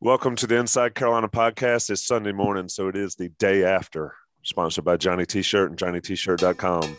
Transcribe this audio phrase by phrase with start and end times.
[0.00, 1.88] Welcome to the Inside Carolina podcast.
[1.88, 4.14] It's Sunday morning, so it is the day after.
[4.42, 6.98] Sponsored by Johnny T-Shirt and JohnnyT-Shirt.com.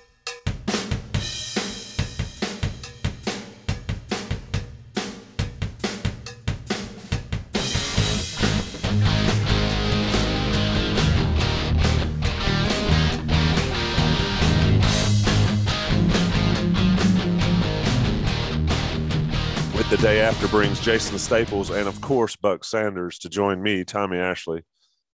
[19.98, 24.18] the day after brings Jason Staples and, of course, Buck Sanders to join me, Tommy
[24.18, 24.64] Ashley.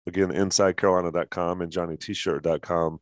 [0.06, 2.98] Again, InsideCarolina.com and JohnnyT-Shirt.com.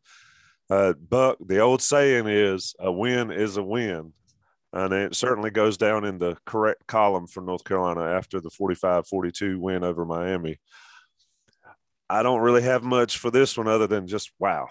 [0.68, 4.12] Uh, Buck, the old saying is a win is a win.
[4.72, 9.06] And it certainly goes down in the correct column for North Carolina after the 45
[9.06, 10.58] 42 win over Miami.
[12.08, 14.68] I don't really have much for this one other than just wow.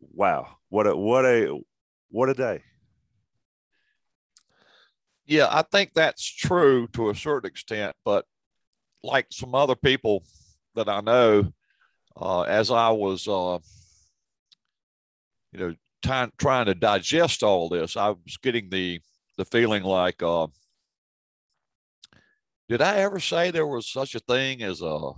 [0.00, 0.56] Wow.
[0.68, 1.60] What a what a
[2.10, 2.62] what a day.
[5.26, 8.26] Yeah, I think that's true to a certain extent, but
[9.02, 10.24] like some other people
[10.74, 11.52] that I know,
[12.20, 13.58] uh, as I was, uh,
[15.52, 19.00] you know, trying trying to digest all this, I was getting the
[19.36, 20.46] the feeling like, uh,
[22.68, 25.12] did I ever say there was such a thing as a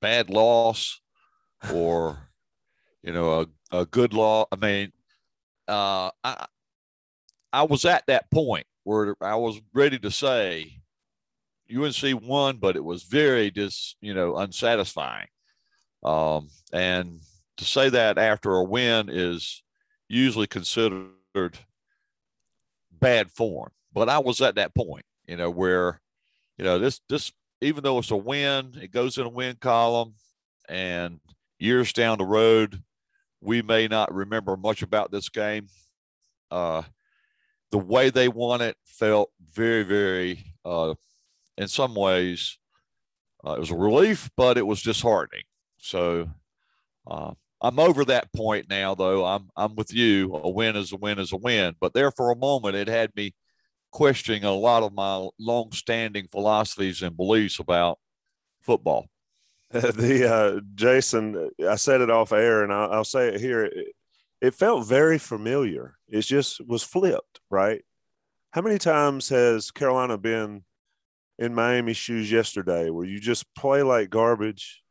[0.00, 1.00] bad loss,
[1.72, 2.30] or
[3.02, 3.42] you know,
[3.72, 4.46] a, a good law?
[4.52, 4.92] I mean,
[5.68, 6.46] uh, I
[7.52, 10.80] I was at that point where I was ready to say
[11.74, 15.28] UNC won, but it was very just you know unsatisfying.
[16.04, 17.20] Um, and
[17.56, 19.62] to say that after a win is
[20.08, 21.58] usually considered
[22.92, 23.70] bad form.
[23.92, 26.00] But I was at that point, you know, where
[26.58, 30.14] you know this this even though it's a win, it goes in a win column,
[30.68, 31.20] and
[31.58, 32.82] years down the road,
[33.40, 35.68] we may not remember much about this game.
[36.50, 36.82] Uh,
[37.74, 40.94] the way they won it felt very, very, uh,
[41.58, 42.56] in some ways,
[43.44, 45.42] uh, it was a relief, but it was disheartening.
[45.78, 46.30] So
[47.04, 49.24] uh, I'm over that point now, though.
[49.24, 50.36] I'm I'm with you.
[50.36, 51.74] A win is a win is a win.
[51.80, 53.34] But there for a moment, it had me
[53.90, 57.98] questioning a lot of my long-standing philosophies and beliefs about
[58.62, 59.08] football.
[59.72, 63.68] the uh, Jason, I said it off air, and I'll, I'll say it here.
[64.44, 65.94] It felt very familiar.
[66.06, 67.80] It just was flipped, right?
[68.50, 70.64] How many times has Carolina been
[71.38, 74.82] in Miami's shoes yesterday where you just play like garbage?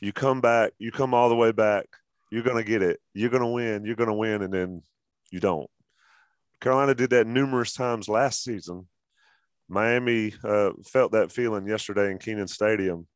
[0.00, 1.86] You come back, you come all the way back,
[2.32, 4.82] you're going to get it, you're going to win, you're going to win, and then
[5.30, 5.70] you don't.
[6.60, 8.88] Carolina did that numerous times last season.
[9.68, 13.06] Miami uh, felt that feeling yesterday in Kenan Stadium.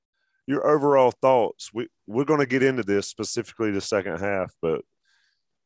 [0.47, 1.71] Your overall thoughts?
[1.75, 4.83] We we're going to get into this specifically the second half, but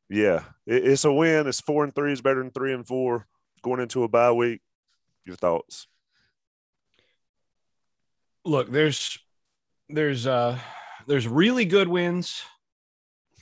[0.09, 1.47] yeah, it, it's a win.
[1.47, 3.27] It's four and three is better than three and four
[3.63, 4.61] going into a bye week.
[5.25, 5.89] Your thoughts?
[8.45, 9.19] Look, there's
[9.89, 10.59] there's uh
[11.07, 12.43] there's really good wins.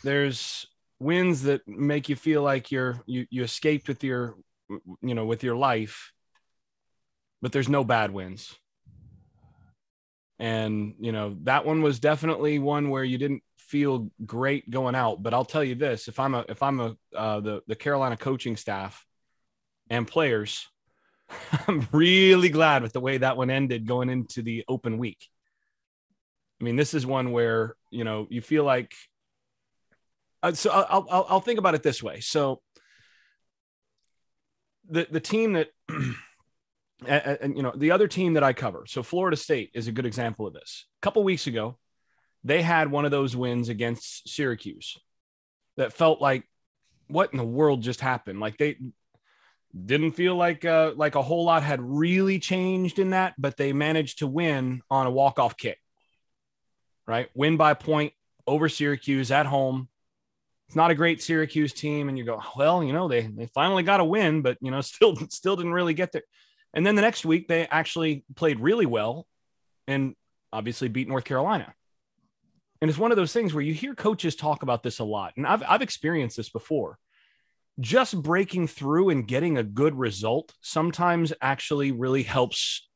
[0.03, 0.67] There's
[0.99, 4.37] wins that make you feel like you're you you escaped with your
[5.03, 6.13] you know with your life.
[7.43, 8.55] But there's no bad wins.
[10.39, 15.23] And you know, that one was definitely one where you didn't feel great going out.
[15.23, 18.17] But I'll tell you this: if I'm a if I'm a uh, the the Carolina
[18.17, 19.05] coaching staff
[19.91, 20.67] and players,
[21.69, 25.29] I'm really glad with the way that one ended going into the open week.
[26.61, 28.95] I mean, this is one where you know you feel like.
[30.43, 32.21] Uh, so I'll, I'll I'll think about it this way.
[32.21, 32.61] So
[34.89, 35.69] the the team that.
[37.07, 39.93] and, and, you know the other team that I cover, so Florida State is a
[39.93, 40.87] good example of this.
[41.01, 41.77] A couple weeks ago,
[42.45, 44.99] they had one of those wins against Syracuse
[45.77, 46.45] that felt like
[47.09, 48.41] what in the world just happened?
[48.41, 48.77] Like they
[49.75, 53.73] didn't feel like uh, like a whole lot had really changed in that, but they
[53.73, 55.79] managed to win on a walk off kick.
[57.07, 58.13] Right, win by point
[58.47, 59.89] over Syracuse at home.
[60.69, 63.83] It's not a great Syracuse team, and you go, well, you know, they they finally
[63.83, 66.23] got a win, but you know, still still didn't really get there.
[66.73, 69.27] And then the next week, they actually played really well,
[69.87, 70.15] and
[70.53, 71.75] obviously beat North Carolina.
[72.85, 75.33] And it's one of those things where you hear coaches talk about this a lot.
[75.39, 76.99] And I've, I've experienced this before.
[77.81, 82.87] Just breaking through and getting a good result sometimes actually really helps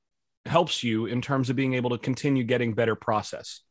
[0.44, 3.62] helps you in terms of being able to continue getting better process.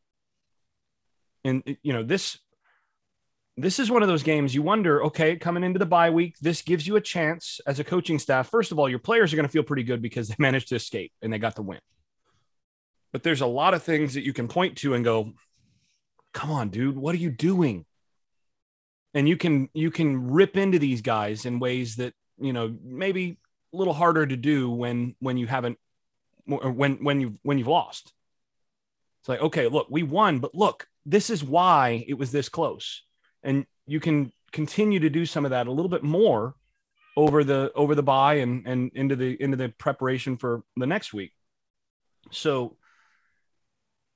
[1.44, 2.40] And you know, this
[3.56, 6.64] this is one of those games you wonder, okay, coming into the bye week, this
[6.64, 8.50] gives you a chance as a coaching staff.
[8.50, 10.76] First of all, your players are going to feel pretty good because they managed to
[10.78, 11.80] escape and they got the win.
[13.14, 15.36] But there's a lot of things that you can point to and go,
[16.38, 17.86] "Come on, dude, what are you doing?"
[19.14, 23.38] And you can you can rip into these guys in ways that, you know, maybe
[23.74, 25.78] a little harder to do when when you haven't
[26.46, 28.14] when when you when you've lost.
[29.22, 33.04] It's like, okay, look, we won, but look, this is why it was this close
[33.44, 36.56] and you can continue to do some of that a little bit more
[37.16, 41.14] over the over the bye and and into the into the preparation for the next
[41.14, 41.34] week.
[42.32, 42.78] So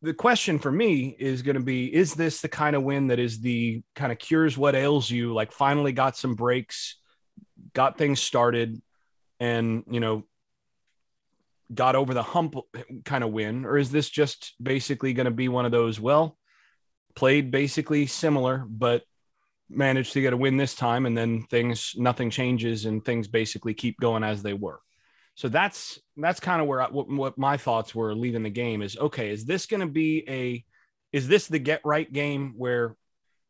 [0.02, 3.20] the question for me is going to be is this the kind of win that
[3.20, 5.34] is the kind of cures what ails you?
[5.34, 6.98] Like finally got some breaks
[7.74, 8.82] got things started
[9.40, 10.24] and you know
[11.74, 12.56] got over the hump
[13.06, 13.66] kind of win?
[13.66, 16.38] Or is this just basically going to be one of those well
[17.16, 19.04] played basically similar but
[19.70, 23.74] managed to get a win this time and then things nothing changes and things basically
[23.74, 24.80] keep going as they were
[25.36, 28.82] so that's that's kind of where I, what, what my thoughts were leaving the game
[28.82, 30.64] is okay is this going to be a
[31.12, 32.96] is this the get right game where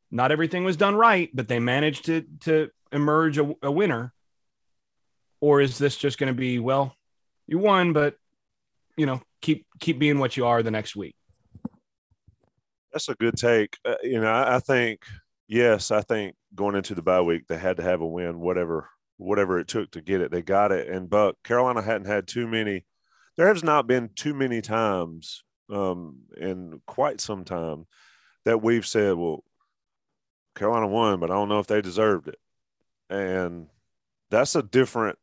[0.10, 4.14] not everything was done right but they managed to to emerge a, a winner?
[5.40, 6.96] Or is this just going to be well
[7.48, 8.16] you won but
[8.96, 11.16] you know keep keep being what you are the next week?
[12.94, 13.78] That's a good take.
[13.84, 15.02] Uh, you know I, I think
[15.48, 18.90] yes, I think going into the bye week, they had to have a win, whatever
[19.22, 20.32] whatever it took to get it.
[20.32, 20.88] They got it.
[20.88, 22.86] And Buck, Carolina hadn't had too many.
[23.38, 27.86] There has not been too many times um, in quite some time
[28.46, 29.44] that we've said, well,
[30.56, 32.40] Carolina won, but I don't know if they deserved it.
[33.10, 33.68] And
[34.30, 35.18] that's a different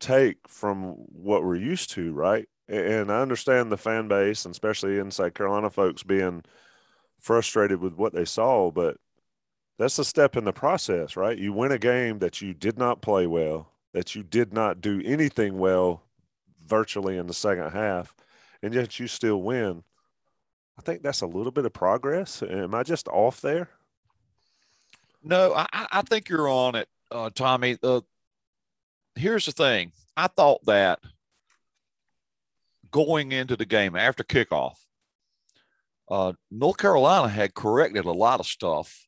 [0.00, 2.48] take from what we're used to, right?
[2.68, 6.42] And I understand the fan base, and especially inside Carolina folks being
[7.20, 8.96] frustrated with what they saw, but
[9.78, 11.36] that's a step in the process, right?
[11.36, 15.02] You win a game that you did not play well, that you did not do
[15.04, 16.02] anything well
[16.66, 18.14] virtually in the second half,
[18.62, 19.82] and yet you still win.
[20.78, 22.42] I think that's a little bit of progress.
[22.42, 23.68] Am I just off there?
[25.22, 27.78] No, I, I think you're on it, uh, Tommy.
[27.82, 28.02] Uh,
[29.14, 31.00] here's the thing I thought that
[32.90, 34.76] going into the game after kickoff,
[36.10, 39.03] uh, North Carolina had corrected a lot of stuff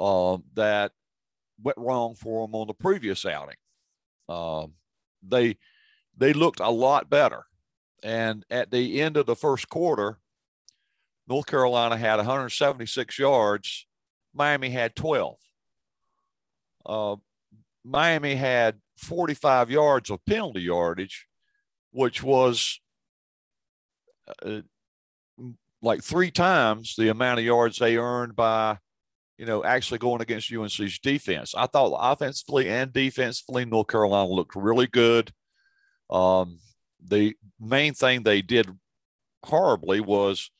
[0.00, 0.92] uh, that
[1.62, 3.56] went wrong for them on the previous outing.
[4.28, 4.66] Uh,
[5.22, 5.58] they
[6.16, 7.44] they looked a lot better,
[8.02, 10.18] and at the end of the first quarter,
[11.28, 13.86] North Carolina had 176 yards.
[14.32, 15.36] Miami had 12.
[16.86, 17.16] Uh,
[17.84, 21.26] Miami had 45 yards of penalty yardage,
[21.90, 22.80] which was
[24.44, 24.60] uh,
[25.82, 28.78] like three times the amount of yards they earned by
[29.40, 31.54] you know, actually going against UNC's defense.
[31.56, 35.32] I thought offensively and defensively, North Carolina looked really good.
[36.10, 36.58] Um,
[37.02, 38.68] the main thing they did
[39.42, 40.50] horribly was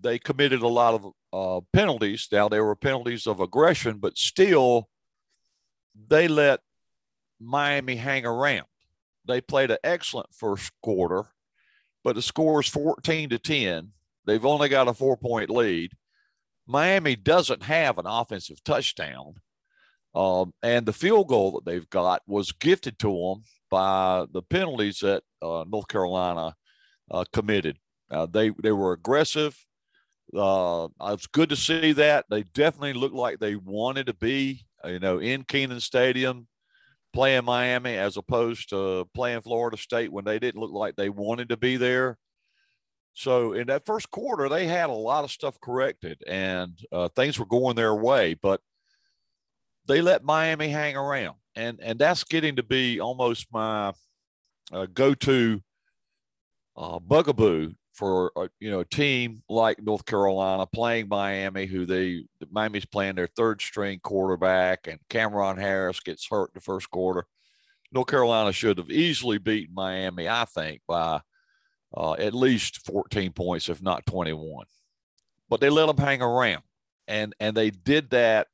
[0.00, 2.28] they committed a lot of uh, penalties.
[2.30, 4.88] Now, there were penalties of aggression, but still,
[6.06, 6.60] they let
[7.40, 8.66] Miami hang around.
[9.26, 11.24] They played an excellent first quarter,
[12.04, 13.90] but the score is 14 to 10.
[14.24, 15.90] They've only got a four point lead.
[16.66, 19.34] Miami doesn't have an offensive touchdown.
[20.14, 25.00] Um, and the field goal that they've got was gifted to them by the penalties
[25.00, 26.54] that uh, North Carolina
[27.10, 27.78] uh, committed.
[28.10, 29.56] Uh, they they were aggressive.
[30.36, 32.26] Uh, it's good to see that.
[32.30, 36.46] They definitely looked like they wanted to be, you know, in Kenan Stadium,
[37.12, 41.48] playing Miami as opposed to playing Florida State when they didn't look like they wanted
[41.50, 42.18] to be there.
[43.14, 47.38] So in that first quarter, they had a lot of stuff corrected and uh, things
[47.38, 48.60] were going their way, but
[49.86, 53.92] they let Miami hang around, and and that's getting to be almost my
[54.72, 55.60] uh, go-to
[56.76, 61.84] uh, bugaboo for a, uh, you know a team like North Carolina playing Miami, who
[61.84, 66.90] they Miami's playing their third string quarterback, and Cameron Harris gets hurt in the first
[66.90, 67.26] quarter.
[67.92, 71.20] North Carolina should have easily beaten Miami, I think, by
[71.94, 74.66] uh, at least 14 points, if not 21.
[75.48, 76.62] But they let them hang around,
[77.06, 78.48] and and they did that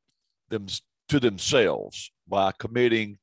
[0.49, 0.67] them
[1.09, 3.19] to themselves by committing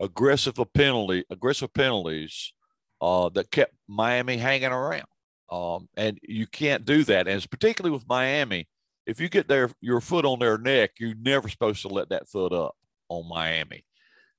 [0.00, 2.52] aggressive penalty aggressive penalties
[3.00, 5.06] uh, that kept Miami hanging around.
[5.50, 8.68] Um, and you can't do that, and it's particularly with Miami.
[9.04, 12.28] If you get their your foot on their neck, you're never supposed to let that
[12.28, 12.76] foot up
[13.08, 13.84] on Miami,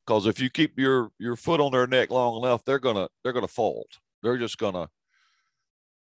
[0.05, 3.33] because if you keep your your foot on their neck long enough, they're gonna they're
[3.33, 3.87] gonna fold
[4.21, 4.87] they're just gonna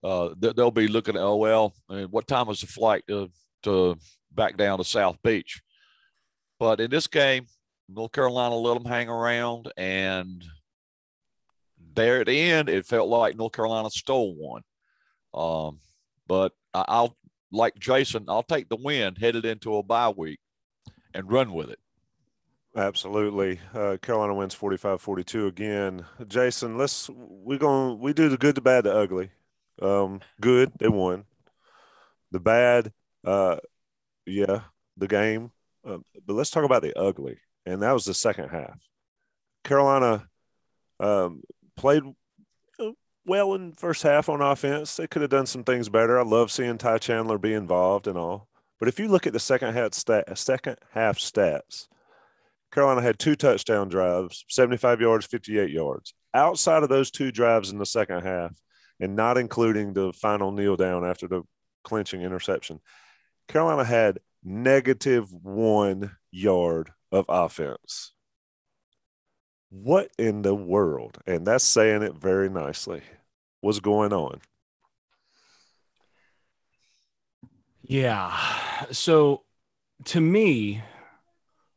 [0.04, 3.30] uh, they'll be looking at oh well, I mean, what time is the flight to
[3.64, 3.98] to
[4.32, 5.62] back down to South Beach?
[6.60, 7.46] But in this game,
[7.88, 10.44] North Carolina let them hang around, and
[11.94, 14.62] there at the end, it felt like North Carolina stole one.
[15.34, 15.80] Um,
[16.28, 17.18] but I'll
[17.52, 20.40] like Jason, I'll take the win headed into a bye week
[21.14, 21.80] and run with it.
[22.76, 23.60] Absolutely.
[23.74, 26.06] Uh, Carolina wins 45 42 again.
[26.28, 29.30] Jason, let's, we're going, we do the good, the bad, the ugly.
[29.82, 31.26] Um, good, they won.
[32.32, 32.94] The bad,
[33.26, 33.58] uh,
[34.26, 34.62] yeah,
[34.96, 35.52] the game.
[35.86, 37.40] Uh, but let's talk about the ugly.
[37.66, 38.80] And that was the second half.
[39.64, 40.28] Carolina
[41.00, 41.44] um,
[41.76, 42.04] played
[43.26, 44.96] well in first half on offense.
[44.96, 46.20] They could have done some things better.
[46.20, 48.48] I love seeing Ty Chandler be involved and all.
[48.80, 51.88] But if you look at the second half stat, second half stats,
[52.72, 56.14] Carolina had two touchdown drives, 75 yards, 58 yards.
[56.34, 58.54] Outside of those two drives in the second half,
[59.00, 61.42] and not including the final kneel down after the
[61.84, 62.80] clinching interception,
[63.48, 68.14] Carolina had negative one yard of offense.
[69.70, 71.18] What in the world?
[71.26, 73.02] And that's saying it very nicely.
[73.62, 74.42] What's going on?
[77.82, 78.38] Yeah.
[78.92, 79.44] So
[80.06, 80.82] to me,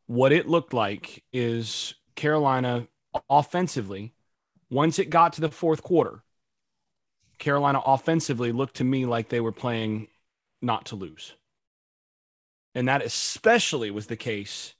[0.07, 2.87] what it looked like is Carolina
[3.29, 4.13] offensively,
[4.69, 6.23] once it got to the fourth quarter,
[7.37, 10.07] Carolina offensively looked to me like they were playing
[10.61, 11.35] not to lose.
[12.73, 14.73] And that especially was the case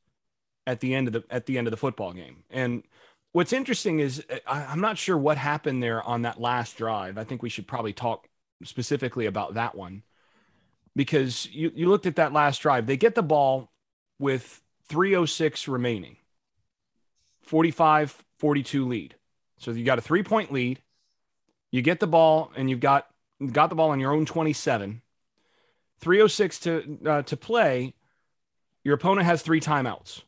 [0.68, 2.44] at the end of the at the end of the football game.
[2.50, 2.84] And
[3.32, 7.18] what's interesting is uh, I, I'm not sure what happened there on that last drive.
[7.18, 8.28] I think we should probably talk
[8.64, 10.04] specifically about that one
[10.96, 12.88] because you, you looked at that last drive.
[12.88, 13.72] They get the ball
[14.20, 16.18] with 306 remaining,
[17.42, 19.16] 45 42 lead.
[19.58, 20.82] So you got a three point lead.
[21.72, 23.08] You get the ball and you've got
[23.52, 25.02] got the ball on your own 27.
[26.00, 27.94] 306 to uh, to play.
[28.84, 30.22] Your opponent has three timeouts.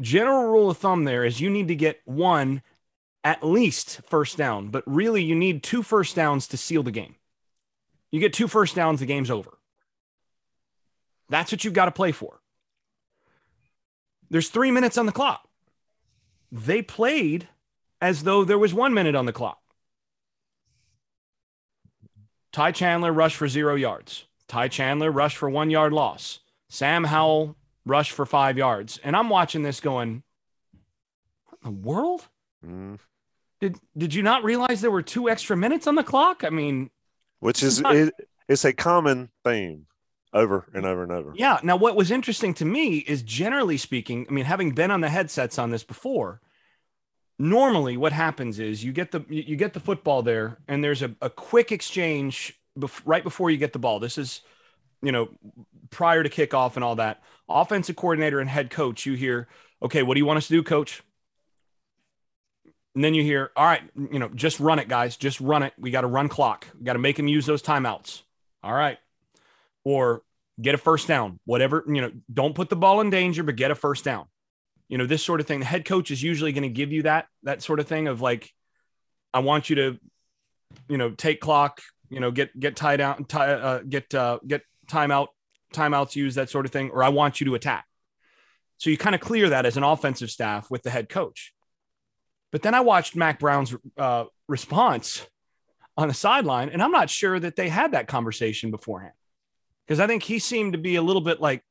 [0.00, 2.62] General rule of thumb there is you need to get one
[3.22, 7.16] at least first down, but really you need two first downs to seal the game.
[8.10, 9.58] You get two first downs, the game's over.
[11.28, 12.40] That's what you've got to play for.
[14.30, 15.48] There's three minutes on the clock.
[16.50, 17.48] They played
[18.00, 19.60] as though there was one minute on the clock.
[22.52, 24.26] Ty Chandler rushed for zero yards.
[24.48, 26.40] Ty Chandler rushed for one yard loss.
[26.68, 28.98] Sam Howell rushed for five yards.
[29.04, 30.22] And I'm watching this going,
[31.44, 32.28] what in the world?
[32.64, 32.98] Mm.
[33.60, 36.44] Did did you not realize there were two extra minutes on the clock?
[36.44, 36.90] I mean,
[37.40, 37.94] which is, not...
[37.94, 38.14] it,
[38.48, 39.86] it's a common theme
[40.36, 41.32] over and over and over.
[41.34, 41.58] Yeah.
[41.62, 45.08] Now, what was interesting to me is generally speaking, I mean, having been on the
[45.08, 46.40] headsets on this before,
[47.38, 51.14] normally what happens is you get the you get the football there, and there's a,
[51.20, 53.98] a quick exchange bef- right before you get the ball.
[53.98, 54.42] This is,
[55.02, 55.28] you know,
[55.90, 57.22] prior to kickoff and all that.
[57.48, 59.48] Offensive coordinator and head coach, you hear,
[59.82, 61.02] okay, what do you want us to do, coach?
[62.94, 65.16] And then you hear, all right, you know, just run it, guys.
[65.16, 65.74] Just run it.
[65.78, 66.66] We got to run clock.
[66.78, 68.22] We got to make them use those timeouts.
[68.62, 68.98] All right.
[69.84, 70.22] Or
[70.60, 73.70] get a first down, whatever, you know, don't put the ball in danger, but get
[73.70, 74.26] a first down.
[74.88, 75.60] You know, this sort of thing.
[75.60, 78.20] The head coach is usually going to give you that, that sort of thing of
[78.20, 78.50] like,
[79.34, 79.98] I want you to,
[80.88, 84.62] you know, take clock, you know, get, get tied out, tie, uh, get, uh, get
[84.86, 85.28] timeout,
[85.74, 87.84] timeouts used, that sort of thing, or I want you to attack.
[88.78, 91.52] So you kind of clear that as an offensive staff with the head coach.
[92.52, 95.26] But then I watched Mack Brown's uh, response
[95.96, 99.14] on the sideline, and I'm not sure that they had that conversation beforehand
[99.86, 101.62] because I think he seemed to be a little bit like,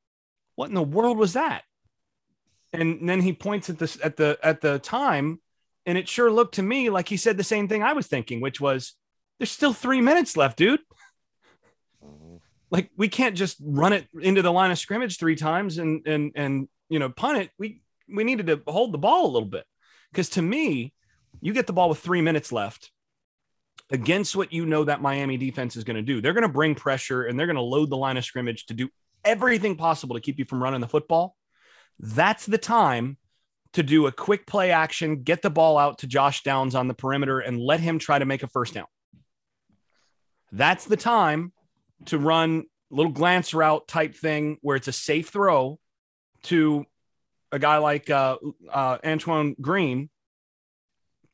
[0.56, 1.64] "What in the world was that?"
[2.74, 5.42] And then he points at this at the at the time,
[5.86, 8.42] and it sure looked to me like he said the same thing I was thinking,
[8.42, 8.94] which was,
[9.40, 10.82] "There's still three minutes left, dude."
[12.04, 12.38] Mm-hmm.
[12.72, 16.32] Like we can't just run it into the line of scrimmage three times and and
[16.36, 17.52] and you know punt it.
[17.60, 19.66] We we needed to hold the ball a little bit
[20.12, 20.94] because to me,
[21.42, 22.92] you get the ball with three minutes left
[23.92, 26.22] against what you know that Miami defense is going to do.
[26.22, 28.74] They're going to bring pressure and they're going to load the line of scrimmage to
[28.74, 28.90] do
[29.24, 31.36] everything possible to keep you from running the football.
[32.00, 33.18] That's the time
[33.74, 36.94] to do a quick play action, get the ball out to Josh Downs on the
[36.94, 38.88] perimeter and let him try to make a first down.
[40.52, 41.52] That's the time
[42.06, 45.80] to run a little glance route type thing where it's a safe throw
[46.44, 46.86] to
[47.52, 48.38] a guy like uh,
[48.72, 50.10] uh, Antoine Green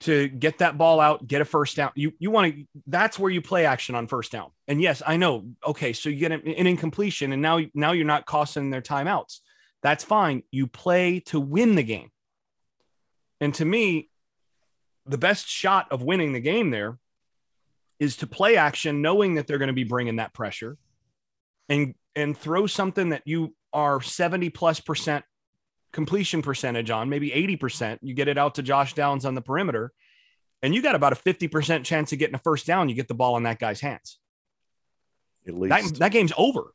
[0.01, 1.91] to get that ball out, get a first down.
[1.95, 4.51] You you want to that's where you play action on first down.
[4.67, 5.45] And yes, I know.
[5.65, 9.39] Okay, so you get an, an incompletion, and now now you're not costing their timeouts.
[9.83, 10.43] That's fine.
[10.51, 12.11] You play to win the game.
[13.39, 14.09] And to me,
[15.05, 16.99] the best shot of winning the game there
[17.99, 20.77] is to play action, knowing that they're going to be bringing that pressure,
[21.69, 25.25] and and throw something that you are seventy plus percent
[25.91, 27.99] completion percentage on, maybe eighty percent.
[28.03, 29.91] You get it out to Josh Downs on the perimeter,
[30.61, 32.89] and you got about a fifty percent chance of getting a first down.
[32.89, 34.17] You get the ball in that guy's hands.
[35.47, 36.73] At least That, that game's over.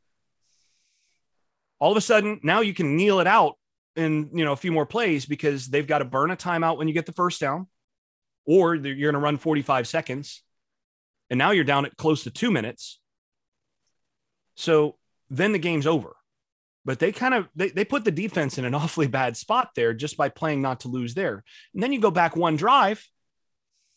[1.79, 3.55] All of a sudden, now you can kneel it out
[3.95, 6.87] in you know a few more plays because they've got to burn a timeout when
[6.87, 7.67] you get the first down,
[8.45, 10.43] or you're going to run 45 seconds,
[11.29, 12.99] and now you're down at close to two minutes.
[14.55, 14.97] So
[15.29, 16.16] then the game's over.
[16.87, 19.93] But they kind of they, they put the defense in an awfully bad spot there
[19.93, 21.43] just by playing not to lose there.
[21.73, 23.05] And then you go back one drive,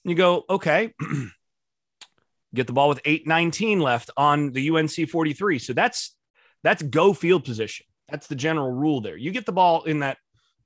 [0.03, 0.93] you go, okay,
[2.55, 5.61] get the ball with 819 left on the UNC 43.
[5.61, 6.17] So that's
[6.65, 7.87] that's go field position.
[8.11, 9.17] That's the general rule there.
[9.17, 10.19] You get the ball in that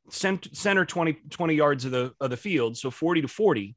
[0.09, 3.76] center 20, 20 yards of the of the field, so 40 to 40.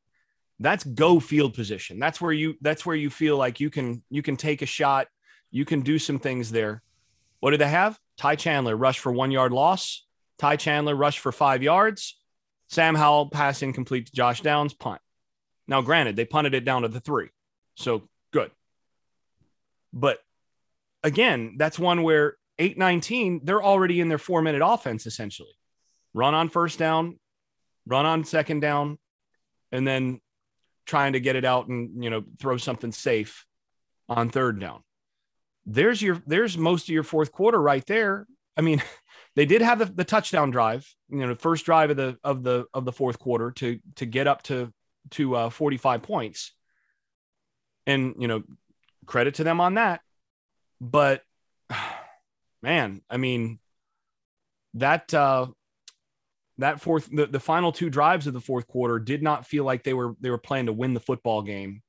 [0.59, 1.99] That's go field position.
[1.99, 5.07] That's where you that's where you feel like you can you can take a shot,
[5.51, 6.81] you can do some things there.
[7.41, 7.99] What do they have?
[8.17, 10.05] Ty Chandler rush for one yard loss.
[10.37, 12.19] Ty Chandler rush for five yards.
[12.69, 15.01] Sam Howell pass incomplete to Josh Downs punt.
[15.67, 17.29] Now, granted, they punted it down to the three,
[17.75, 18.51] so good.
[19.93, 20.19] But
[21.03, 25.53] again, that's one where 819, they're already in their four minute offense essentially.
[26.13, 27.19] Run on first down,
[27.85, 28.97] run on second down,
[29.71, 30.19] and then
[30.85, 33.45] trying to get it out and you know throw something safe
[34.09, 34.81] on third down.
[35.69, 38.25] There's your there's most of your fourth quarter right there.
[38.55, 38.81] I mean,
[39.35, 42.41] they did have the, the touchdown drive, you know, the first drive of the of
[42.41, 44.73] the of the fourth quarter to to get up to
[45.11, 46.53] to uh, 45 points.
[47.85, 48.43] And you know,
[49.05, 50.01] credit to them on that.
[50.79, 51.21] But
[52.61, 53.59] man, I mean,
[54.75, 55.47] that uh,
[56.59, 59.83] that fourth the, the final two drives of the fourth quarter did not feel like
[59.83, 61.81] they were they were playing to win the football game.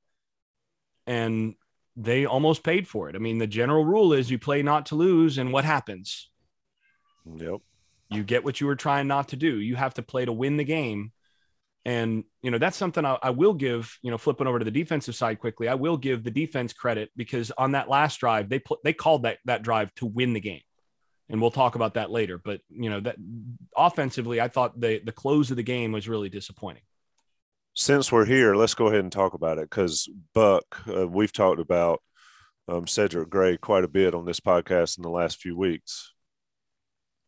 [1.07, 1.55] And
[1.95, 3.15] they almost paid for it.
[3.15, 6.29] I mean, the general rule is you play not to lose, and what happens?
[7.25, 7.59] Yep.
[8.09, 9.59] You get what you were trying not to do.
[9.59, 11.11] You have to play to win the game.
[11.85, 14.71] And, you know, that's something I, I, will give, you know, flipping over to the
[14.71, 15.67] defensive side quickly.
[15.67, 19.23] I will give the defense credit because on that last drive, they put, they called
[19.23, 20.61] that, that drive to win the game.
[21.29, 22.37] And we'll talk about that later.
[22.37, 23.15] But, you know, that
[23.77, 26.83] offensively, I thought the, the close of the game was really disappointing.
[27.79, 31.61] Since we're here, let's go ahead and talk about it because Buck, uh, we've talked
[31.61, 32.01] about
[32.67, 36.11] um, Cedric Gray quite a bit on this podcast in the last few weeks.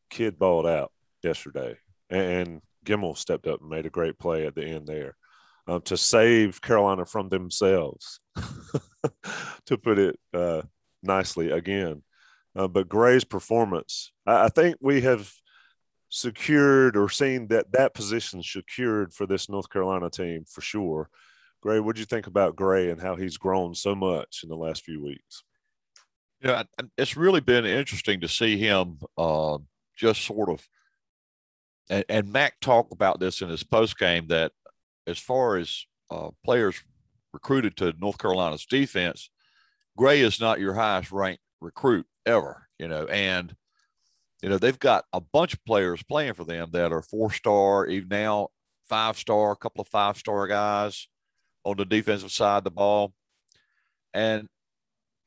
[0.10, 0.92] Kid balled out
[1.24, 1.78] yesterday.
[2.10, 5.16] And Gimmel stepped up and made a great play at the end there
[5.70, 8.20] um, to save Carolina from themselves,
[9.68, 10.64] to put it uh,
[11.02, 12.04] nicely again.
[12.58, 15.32] Uh, but Gray's performance, I, I, think we have
[16.12, 21.10] secured or seen that that position secured for this North Carolina team for sure.
[21.62, 24.58] Gray, what do you think about Gray and how he's grown so much in the
[24.58, 25.44] last few weeks?
[26.44, 26.64] Yeah,
[26.98, 29.60] it's really been interesting to see him uh,
[29.98, 30.68] just sort of–
[31.90, 34.52] and, and Mack talked about this in his post game that
[35.08, 36.82] as far as uh, players
[37.32, 39.30] recruited to North Carolina's defense,
[39.96, 43.56] Gray is not your highest ranked recruit ever, you know, and
[44.42, 47.88] you know they've got a bunch of players playing for them that are four star,
[47.88, 48.50] even now
[48.88, 51.08] five star, a couple of five star guys
[51.64, 53.14] on the defensive side of the ball,
[54.14, 54.48] and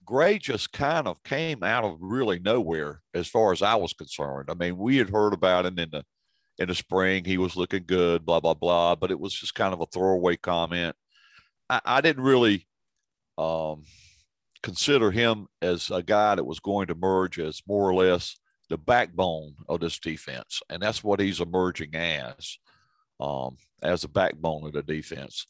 [0.05, 4.49] Gray just kind of came out of really nowhere as far as I was concerned.
[4.51, 6.05] I mean, we had heard about him in the
[6.59, 7.25] in the spring.
[7.25, 8.95] He was looking good, blah, blah, blah.
[8.95, 10.95] But it was just kind of a throwaway comment.
[11.69, 12.67] I, I didn't really
[13.39, 13.85] um,
[14.63, 18.37] consider him as a guy that was going to merge as more or less
[18.69, 20.63] the backbone of this defense.
[20.71, 22.59] And that's what he's emerging as,
[23.21, 25.47] um, as a backbone of the defense.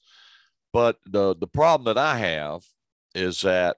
[0.73, 2.63] But the, the problem that I have
[3.15, 3.77] is that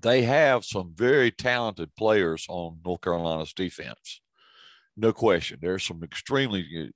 [0.00, 4.20] they have some very talented players on North Carolina's defense
[5.00, 5.58] no question.
[5.60, 6.90] There's some extremely uh,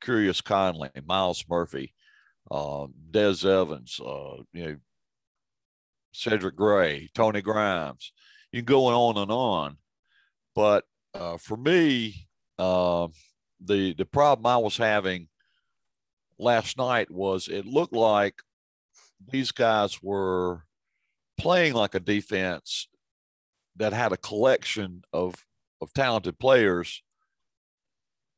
[0.00, 1.94] curious Conley, Myles Murphy,
[2.50, 4.76] uh, Des Evans, uh, you know,
[6.12, 8.12] Cedric Gray, Tony Grimes.
[8.52, 9.76] You can go on and on.
[10.56, 13.08] But uh, for me, uh,
[13.60, 15.28] the the problem I was having
[16.38, 18.40] last night was it looked like
[19.30, 20.64] these guys were
[21.38, 22.88] playing like a defense
[23.76, 25.34] that had a collection of
[25.82, 27.02] of talented players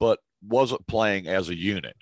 [0.01, 1.97] but wasn't playing as a unit.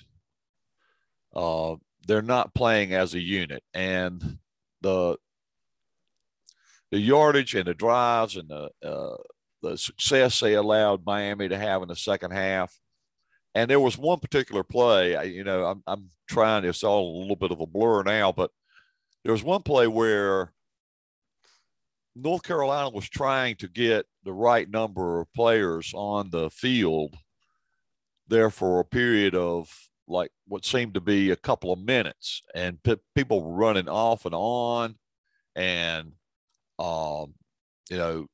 [1.35, 1.76] Uh,
[2.07, 4.38] they're not playing as a unit, and
[4.81, 5.18] the
[6.90, 9.16] the yardage and the drives and the uh,
[9.66, 12.79] the success they allowed Miami to have in the second half,
[13.55, 17.20] And there was one particular play, I, you know, I'm, I'm trying, it's all a
[17.20, 18.50] little bit of a blur now, but
[19.24, 20.52] there was one play where
[22.14, 27.16] North Carolina was trying to get the right number of players on the field
[28.29, 32.42] there for a period of like what seemed to be a couple of minutes.
[32.55, 34.96] And p- people were running off and on
[35.57, 36.12] and
[36.79, 37.35] um
[37.90, 38.26] you know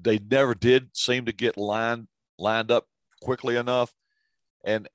[0.00, 2.08] they never did seem to get lined
[2.38, 2.86] lined up
[3.22, 3.92] quickly enough.
[4.64, 4.88] And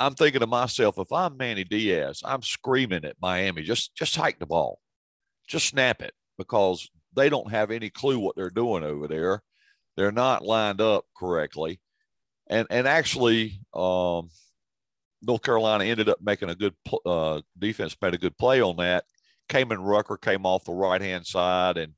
[0.00, 4.38] i'm thinking to myself if i'm manny diaz i'm screaming at miami just just hike
[4.38, 4.80] the ball.
[5.46, 9.42] Just snap it because they don't have any clue what they're doing over there.
[9.96, 11.80] They're not lined up correctly.
[12.48, 14.30] And and actually um
[15.22, 16.74] North Carolina ended up making a good
[17.06, 19.04] uh, defense, made a good play on that.
[19.48, 21.94] Kaimon Rucker came off the right hand side and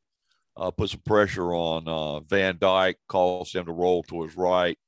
[0.56, 4.78] uh, put some pressure on uh, Van Dyke, caused him to roll to his right,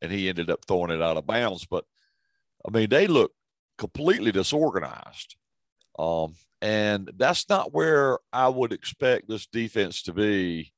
[0.00, 1.66] and he ended up throwing it out of bounds.
[1.66, 1.84] But
[2.66, 3.32] I mean, they look
[3.78, 5.36] completely disorganized.
[5.98, 10.72] Um, and that's not where I would expect this defense to be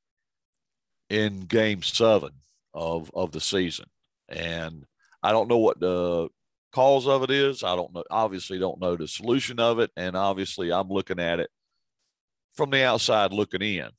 [1.09, 2.31] in game seven
[2.73, 3.85] of, of the season.
[4.29, 4.85] And
[5.21, 6.29] I don't know what the
[6.71, 7.63] cause of it is.
[7.63, 8.03] I don't know.
[8.09, 11.49] Obviously, don't know the solution of it, and obviously, I'm looking at it
[12.55, 13.89] from the outside looking in.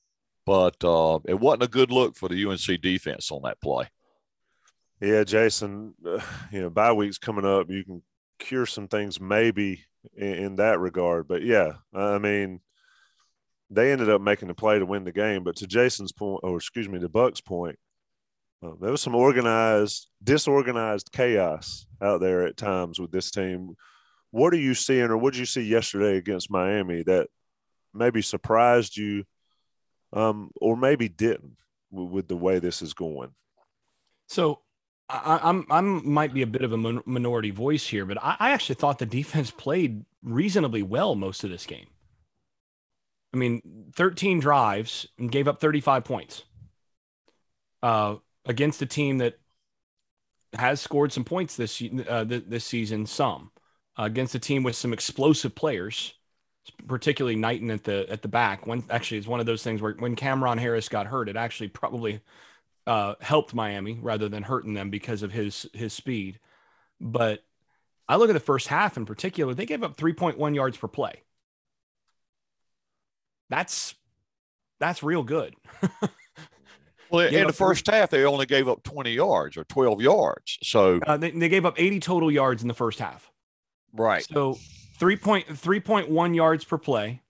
[0.47, 3.89] But uh, it wasn't a good look for the UNC defense on that play.
[5.01, 5.95] Yeah, Jason.
[6.05, 6.21] Uh,
[6.53, 7.71] you know, bye weeks coming up.
[7.71, 8.03] You can
[8.39, 9.85] cure some things maybe
[10.17, 11.29] in, in that regard.
[11.29, 12.61] But yeah, I mean,
[13.71, 15.45] they ended up making the play to win the game.
[15.45, 17.79] But to Jason's point, or excuse me, to Buck's point,
[18.63, 23.75] um, there was some organized, disorganized chaos out there at times with this team.
[24.31, 27.29] What are you seeing, or what did you see yesterday against Miami that
[27.93, 29.25] maybe surprised you,
[30.15, 31.57] um, or maybe didn't
[31.91, 33.35] with, the way this is going?
[34.29, 34.61] So
[35.09, 38.51] I, I'm I'm might be a bit of a minority voice here, but I, I,
[38.53, 41.89] actually thought the defense played reasonably well most of this game.
[43.35, 46.45] I mean, 13 drives and gave up 35 points.
[47.83, 49.39] Uh, against a team that
[50.55, 53.51] has scored some points this uh, this season, some
[53.99, 56.15] uh, against a team with some explosive players,
[56.87, 58.67] particularly Knighton at the at the back.
[58.67, 61.69] When actually, it's one of those things where when Cameron Harris got hurt, it actually
[61.69, 62.21] probably
[62.87, 66.39] uh, helped Miami rather than hurting them because of his his speed.
[67.01, 67.45] But
[68.09, 71.23] I look at the first half in particular; they gave up 3.1 yards per play.
[73.51, 73.95] That's
[74.81, 75.55] that's real good.
[77.11, 80.59] Well, in the first half, they only gave up 20 yards or 12 yards.
[80.63, 83.31] So uh, they, they gave up 80 total yards in the first half.
[83.93, 84.25] Right.
[84.25, 84.59] So
[84.99, 87.23] 3.3.1 yards per play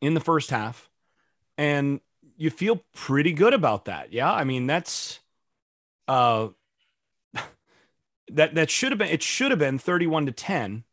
[0.00, 0.90] in the first half.
[1.56, 2.00] And
[2.36, 4.12] you feel pretty good about that.
[4.12, 4.32] Yeah.
[4.32, 5.20] I mean, that's
[6.08, 6.48] uh
[8.32, 10.84] that that should have been it should have been 31 to 10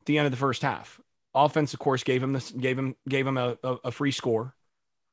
[0.00, 1.00] at the end of the first half.
[1.34, 4.54] Offense, of course, gave him this gave him gave him a, a, a free score.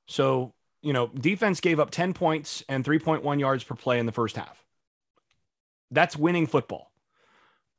[0.07, 4.11] So you know, defense gave up 10 points and 3.1 yards per play in the
[4.11, 4.63] first half.
[5.89, 6.91] That's winning football.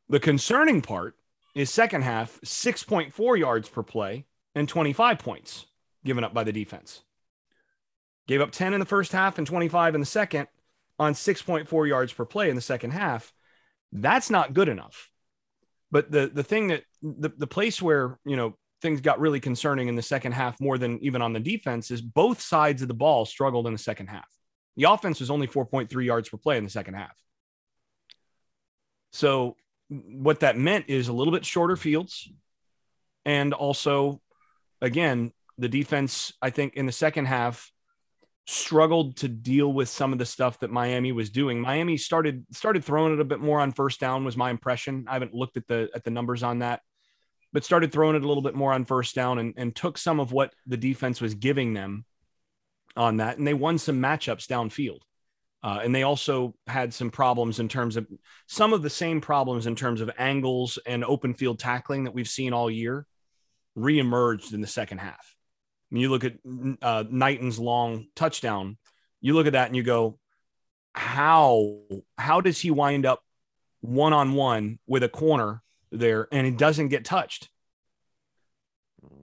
[0.08, 1.14] The concerning part
[1.56, 5.64] is second half, 6.4 yards per play and 25 points
[6.04, 7.02] given up by the defense.
[8.28, 10.48] Gave up 10 in the first half and 25 in the second
[10.98, 13.32] on 6.4 yards per play in the second half.
[13.90, 15.10] That's not good enough.
[15.90, 19.88] But the the thing that the, the place where, you know, things got really concerning
[19.88, 22.94] in the second half more than even on the defense is both sides of the
[22.94, 24.28] ball struggled in the second half.
[24.76, 27.16] The offense was only 4.3 yards per play in the second half.
[29.12, 29.56] So
[29.88, 32.28] what that meant is a little bit shorter fields
[33.24, 34.20] and also
[34.80, 37.70] again the defense I think in the second half
[38.48, 41.60] struggled to deal with some of the stuff that Miami was doing.
[41.60, 45.06] Miami started started throwing it a bit more on first down was my impression.
[45.08, 46.80] I haven't looked at the at the numbers on that
[47.56, 50.20] but started throwing it a little bit more on first down and, and took some
[50.20, 52.04] of what the defense was giving them
[52.96, 53.38] on that.
[53.38, 55.00] And they won some matchups downfield.
[55.66, 58.06] Uh, and they also had some problems in terms of
[58.46, 62.28] some of the same problems in terms of angles and open field tackling that we've
[62.28, 63.04] seen all year
[63.76, 65.34] reemerged in the second half.
[65.90, 66.34] When you look at
[66.82, 68.78] uh, Knighton's long touchdown,
[69.20, 70.20] you look at that and you go,
[70.92, 71.80] how
[72.16, 73.20] how does he wind up
[73.80, 77.48] one on one with a corner there and it doesn't get touched.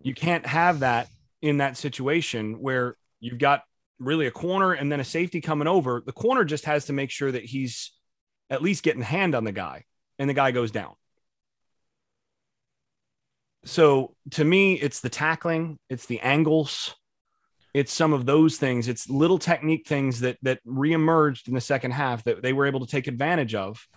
[0.01, 1.07] You can't have that
[1.41, 3.63] in that situation where you've got
[3.99, 6.03] really a corner and then a safety coming over.
[6.05, 7.91] The corner just has to make sure that he's
[8.49, 9.85] at least getting hand on the guy
[10.19, 10.93] and the guy goes down.
[13.65, 16.95] So to me, it's the tackling, it's the angles.
[17.73, 18.87] it's some of those things.
[18.87, 22.81] It's little technique things that that reemerged in the second half that they were able
[22.81, 23.87] to take advantage of.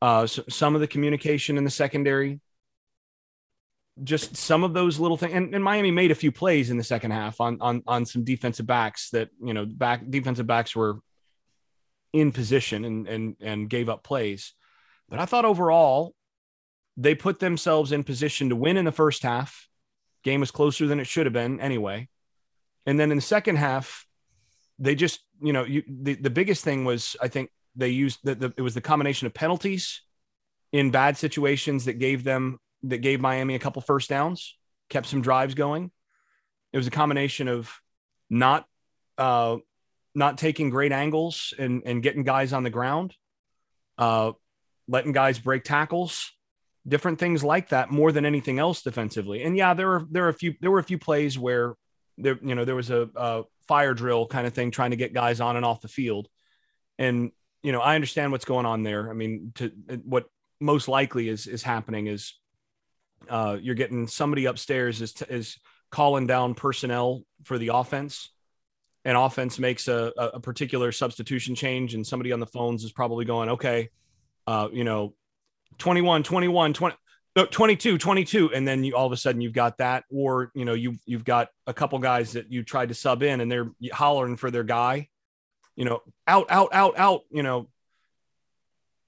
[0.00, 2.40] Uh, so some of the communication in the secondary,
[4.02, 5.34] just some of those little things.
[5.34, 8.24] And, and, Miami made a few plays in the second half on on on some
[8.24, 10.98] defensive backs that you know back defensive backs were
[12.12, 14.54] in position and and and gave up plays.
[15.08, 16.14] But I thought overall
[16.96, 19.68] they put themselves in position to win in the first half.
[20.24, 22.08] Game was closer than it should have been anyway.
[22.86, 24.06] And then in the second half,
[24.78, 28.34] they just, you know, you, the, the biggest thing was, I think they used the,
[28.34, 30.02] the, it was the combination of penalties
[30.72, 34.56] in bad situations that gave them, that gave Miami a couple first downs,
[34.88, 35.90] kept some drives going.
[36.72, 37.70] It was a combination of
[38.28, 38.66] not,
[39.18, 39.56] uh,
[40.14, 43.14] not taking great angles and, and getting guys on the ground,
[43.98, 44.32] uh,
[44.88, 46.32] letting guys break tackles,
[46.86, 49.42] different things like that more than anything else defensively.
[49.42, 51.76] And yeah, there were there were a few there were a few plays where
[52.18, 55.14] there, you know, there was a, a fire drill kind of thing trying to get
[55.14, 56.28] guys on and off the field.
[56.98, 57.30] And,
[57.62, 59.08] you know, I understand what's going on there.
[59.08, 59.72] I mean, to
[60.04, 60.26] what
[60.60, 62.34] most likely is, is happening is
[63.28, 65.58] uh, you're getting somebody upstairs is, is
[65.90, 68.30] calling down personnel for the offense
[69.04, 73.24] and offense makes a, a particular substitution change and somebody on the phones is probably
[73.24, 73.88] going, okay,
[74.46, 75.14] uh, you know,
[75.78, 76.96] 21, 21, 20,
[77.34, 78.52] no, 22, 22.
[78.54, 81.24] And then you all of a sudden you've got that, or, you know, you've, you've
[81.24, 84.62] got a couple guys that you tried to sub in and they're hollering for their
[84.62, 85.08] guy,
[85.74, 87.68] you know, out, out, out, out, you know,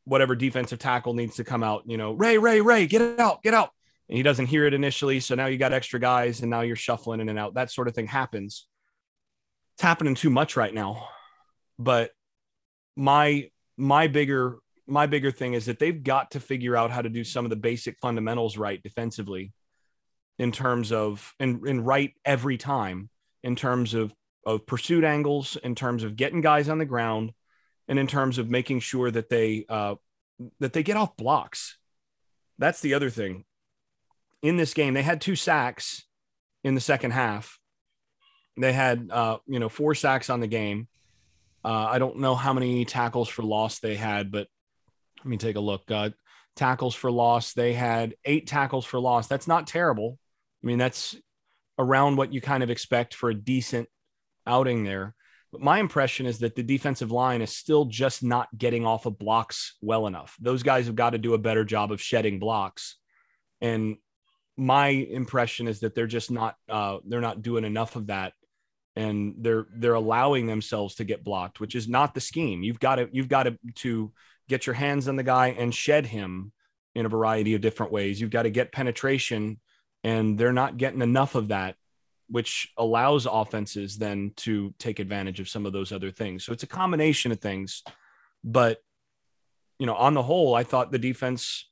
[0.04, 3.54] whatever defensive tackle needs to come out, you know, Ray, Ray, Ray, get out, get
[3.54, 3.70] out.
[4.08, 5.20] And he doesn't hear it initially.
[5.20, 7.54] So now you got extra guys and now you're shuffling in and out.
[7.54, 8.66] That sort of thing happens.
[9.76, 11.08] It's happening too much right now.
[11.78, 12.10] But
[12.96, 17.08] my, my bigger my bigger thing is that they've got to figure out how to
[17.08, 19.52] do some of the basic fundamentals right defensively
[20.38, 23.08] in terms of and, and right every time
[23.42, 24.12] in terms of
[24.44, 27.32] of pursuit angles in terms of getting guys on the ground
[27.88, 29.94] and in terms of making sure that they uh,
[30.60, 31.78] that they get off blocks
[32.58, 33.44] that's the other thing
[34.44, 36.04] in this game they had two sacks
[36.62, 37.58] in the second half
[38.56, 40.86] they had uh, you know four sacks on the game
[41.64, 44.48] uh, I don't know how many tackles for loss they had, but
[45.18, 45.90] let me take a look.
[45.90, 46.10] Uh,
[46.56, 47.54] tackles for loss.
[47.54, 49.26] They had eight tackles for loss.
[49.26, 50.18] That's not terrible.
[50.62, 51.16] I mean, that's
[51.78, 53.88] around what you kind of expect for a decent
[54.46, 55.14] outing there.
[55.52, 59.18] But my impression is that the defensive line is still just not getting off of
[59.18, 60.36] blocks well enough.
[60.40, 62.96] Those guys have got to do a better job of shedding blocks.
[63.60, 63.96] And
[64.56, 68.32] my impression is that they're just not uh, they're not doing enough of that
[68.96, 72.96] and they're they're allowing themselves to get blocked which is not the scheme you've got
[72.96, 74.12] to you've got to to
[74.48, 76.52] get your hands on the guy and shed him
[76.94, 78.20] in a variety of different ways.
[78.20, 79.60] You've got to get penetration,
[80.02, 81.76] and they're not getting enough of that,
[82.28, 86.44] which allows offenses then to take advantage of some of those other things.
[86.44, 87.82] So it's a combination of things.
[88.42, 88.78] But,
[89.78, 91.68] you know, on the whole, I thought the defense,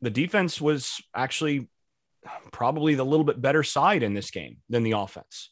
[0.00, 1.68] the defense was actually
[2.52, 5.50] probably the little bit better side in this game than the offense.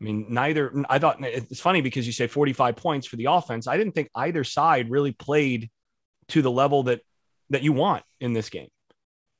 [0.00, 0.72] I mean, neither.
[0.88, 3.66] I thought it's funny because you say 45 points for the offense.
[3.66, 5.70] I didn't think either side really played
[6.28, 7.00] to the level that
[7.50, 8.68] that you want in this game.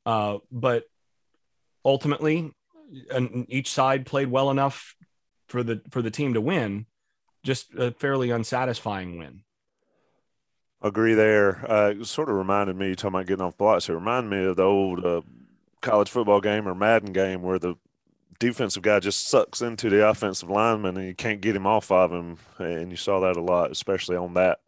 [0.04, 0.84] Uh, but
[1.84, 2.50] ultimately,
[3.10, 4.94] and each side played well enough
[5.48, 6.86] for the for the team to win.
[7.44, 9.42] Just a fairly unsatisfying win.
[10.80, 11.68] Agree there.
[11.68, 13.88] Uh, sort of reminded me talking about getting off blocks.
[13.88, 15.22] It reminded me of the old uh,
[15.80, 17.74] college football game or Madden game where the
[18.38, 22.12] defensive guy just sucks into the offensive lineman and you can't get him off of
[22.12, 22.38] him.
[22.58, 24.60] And you saw that a lot, especially on that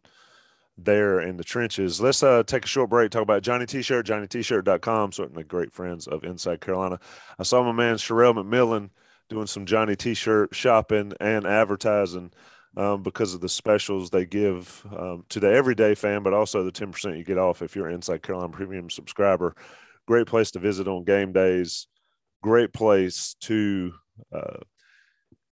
[0.77, 2.01] there in the trenches.
[2.01, 6.23] Let's uh, take a short break, talk about Johnny T-shirt, johnnyt-shirt.com, certainly great friends of
[6.23, 6.99] Inside Carolina.
[7.39, 8.89] I saw my man Sherrell McMillan
[9.29, 12.31] doing some Johnny T-shirt shopping and advertising
[12.77, 16.71] um, because of the specials they give um, to the everyday fan, but also the
[16.71, 19.55] 10% you get off if you're an Inside Carolina Premium subscriber.
[20.07, 21.87] Great place to visit on game days
[22.41, 23.93] great place to,
[24.33, 24.57] uh,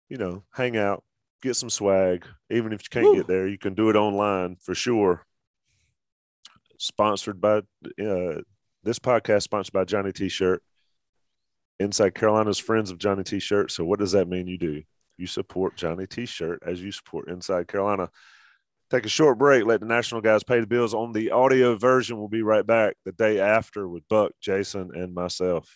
[0.09, 1.05] you know, hang out,
[1.43, 2.27] get some swag.
[2.51, 3.17] Even if you can't Woo.
[3.17, 5.25] get there, you can do it online for sure.
[6.79, 8.41] Sponsored by uh,
[8.83, 10.63] this podcast, sponsored by Johnny T-shirt.
[11.81, 13.71] Inside Carolina's friends of Johnny T-shirt.
[13.71, 14.49] So what does that mean?
[14.49, 14.83] You do
[15.19, 18.09] you support Johnny T-shirt as you support Inside Carolina.
[18.91, 19.67] Take a short break.
[19.67, 20.95] Let the national guys pay the bills.
[20.95, 25.13] On the audio version, we'll be right back the day after with Buck, Jason, and
[25.13, 25.69] myself.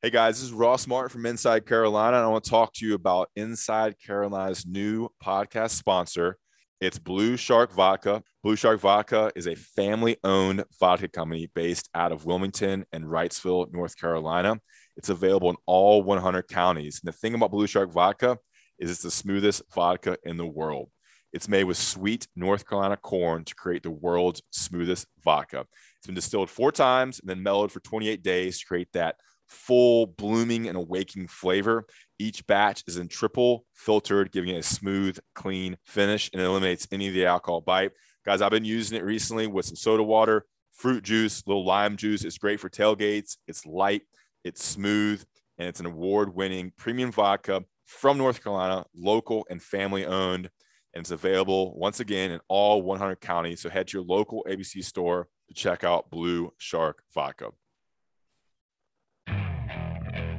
[0.00, 2.18] Hey guys, this is Ross Martin from Inside Carolina.
[2.18, 6.36] And I want to talk to you about Inside Carolina's new podcast sponsor.
[6.80, 8.22] It's Blue Shark Vodka.
[8.42, 13.72] Blue Shark Vodka is a family owned vodka company based out of Wilmington and Wrightsville,
[13.72, 14.60] North Carolina.
[14.96, 17.00] It's available in all 100 counties.
[17.02, 18.38] And the thing about Blue Shark Vodka,
[18.78, 20.90] is it's the smoothest vodka in the world.
[21.32, 25.66] It's made with sweet North Carolina corn to create the world's smoothest vodka.
[25.98, 29.16] It's been distilled four times and then mellowed for 28 days to create that
[29.48, 31.86] full blooming and awakening flavor.
[32.18, 37.08] Each batch is in triple filtered, giving it a smooth, clean finish and eliminates any
[37.08, 37.92] of the alcohol bite.
[38.24, 42.24] Guys, I've been using it recently with some soda water, fruit juice, little lime juice.
[42.24, 43.36] It's great for tailgates.
[43.48, 44.02] It's light,
[44.44, 45.24] it's smooth,
[45.58, 50.50] and it's an award winning premium vodka from North Carolina, local and family owned.
[50.94, 53.60] And it's available once again in all 100 counties.
[53.60, 57.50] So head to your local ABC store to check out Blue Shark Vodka.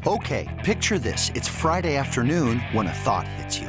[0.08, 1.32] Okay, picture this.
[1.34, 3.68] It's Friday afternoon when a thought hits you.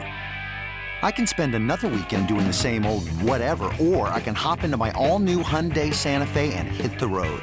[1.03, 4.77] I can spend another weekend doing the same old whatever, or I can hop into
[4.77, 7.43] my all new Hyundai Santa Fe and hit the road.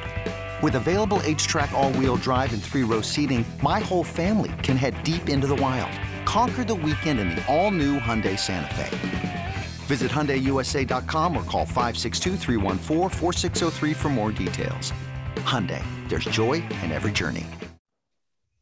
[0.62, 5.02] With available HTRAC, all wheel drive, and three row seating, my whole family can head
[5.02, 5.90] deep into the wild.
[6.24, 9.54] Conquer the weekend in the all new Hyundai Santa Fe.
[9.86, 12.36] Visit HyundaiUSA.com or call 562
[13.94, 14.92] for more details.
[15.36, 17.44] Hyundai, there's joy in every journey.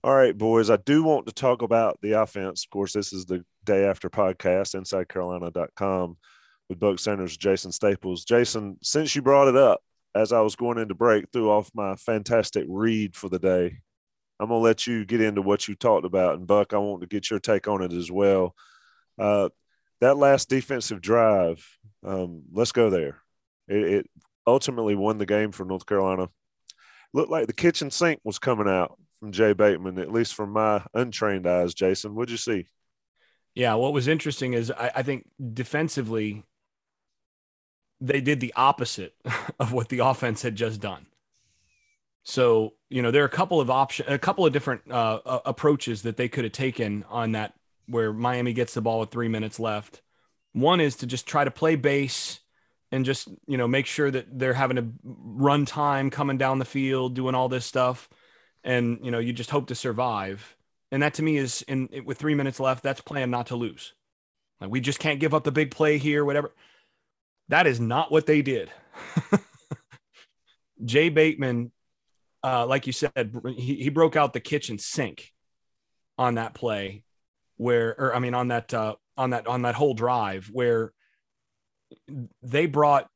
[0.05, 0.68] All right, boys.
[0.68, 2.64] I do want to talk about the offense.
[2.64, 6.16] Of course, this is the day after podcast, InsideCarolina.com
[6.68, 8.24] with Buck Sanders, Jason Staples.
[8.24, 9.81] Jason, since you brought it up,
[10.14, 13.79] as I was going into break, threw off my fantastic read for the day.
[14.40, 17.07] I'm gonna let you get into what you talked about, and Buck, I want to
[17.07, 18.55] get your take on it as well.
[19.18, 19.51] Uh,
[20.01, 21.64] that last defensive drive,
[22.05, 23.18] um, let's go there.
[23.68, 24.11] It, it,
[24.46, 26.29] ultimately won the game for North Carolina.
[27.14, 30.85] Looked like the kitchen sink was coming out from Jay Bateman, at least from my
[30.94, 31.75] untrained eyes.
[31.75, 32.66] Jason, what'd you see?
[33.55, 36.42] Yeah, what was interesting is I, I think defensively,
[38.03, 39.15] they did the opposite
[39.61, 41.07] of what the offense had just done.
[42.25, 46.03] So, you know, there are a couple of options, a couple of different uh, approaches
[46.03, 47.55] that they could have taken on that
[47.87, 50.03] where Miami gets the ball with three minutes left.
[50.53, 52.41] One is to just try to play base
[52.93, 56.65] and just, you know, make sure that they're having a run time coming down the
[56.65, 58.09] field, doing all this stuff.
[58.62, 60.57] And, you know, you just hope to survive.
[60.93, 63.95] And that to me is in with three minutes left, that's playing not to lose.
[64.61, 66.53] Like we just can't give up the big play here, whatever.
[67.48, 68.70] That is not what they did.
[70.85, 71.72] Jay Bateman,
[72.42, 75.33] uh, like you said, he, he broke out the kitchen sink
[76.18, 77.05] on that play
[77.57, 80.92] where or I mean on that uh, on that on that whole drive where
[82.42, 83.09] they brought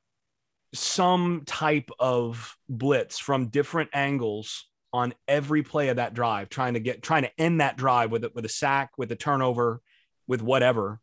[0.75, 6.81] some type of blitz from different angles on every play of that drive, trying to
[6.81, 9.81] get trying to end that drive with it with a sack, with a turnover,
[10.27, 11.01] with whatever.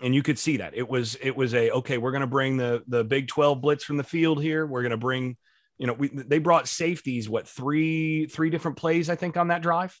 [0.00, 1.98] And you could see that it was it was a okay.
[1.98, 4.64] We're going to bring the the Big Twelve blitz from the field here.
[4.64, 5.36] We're going to bring,
[5.76, 7.28] you know, we they brought safeties.
[7.28, 9.98] What three three different plays I think on that drive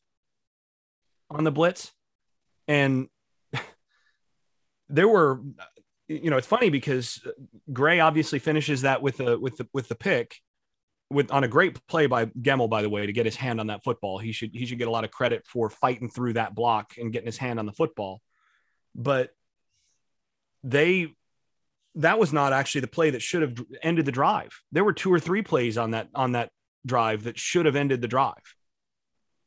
[1.30, 1.92] on the blitz.
[2.66, 3.08] And
[4.88, 5.40] there were,
[6.08, 7.20] you know, it's funny because
[7.72, 10.36] Gray obviously finishes that with the with the with the pick,
[11.10, 13.68] with on a great play by Gemmel, by the way, to get his hand on
[13.68, 14.18] that football.
[14.18, 17.12] He should he should get a lot of credit for fighting through that block and
[17.12, 18.20] getting his hand on the football.
[18.94, 19.30] But
[20.70, 21.14] they
[21.94, 24.50] that was not actually the play that should have ended the drive.
[24.70, 26.50] There were two or three plays on that on that
[26.86, 28.34] drive that should have ended the drive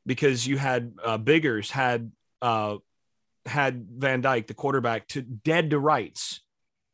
[0.05, 2.77] because you had uh, Biggers had uh,
[3.45, 6.41] had Van Dyke, the quarterback, to dead to rights.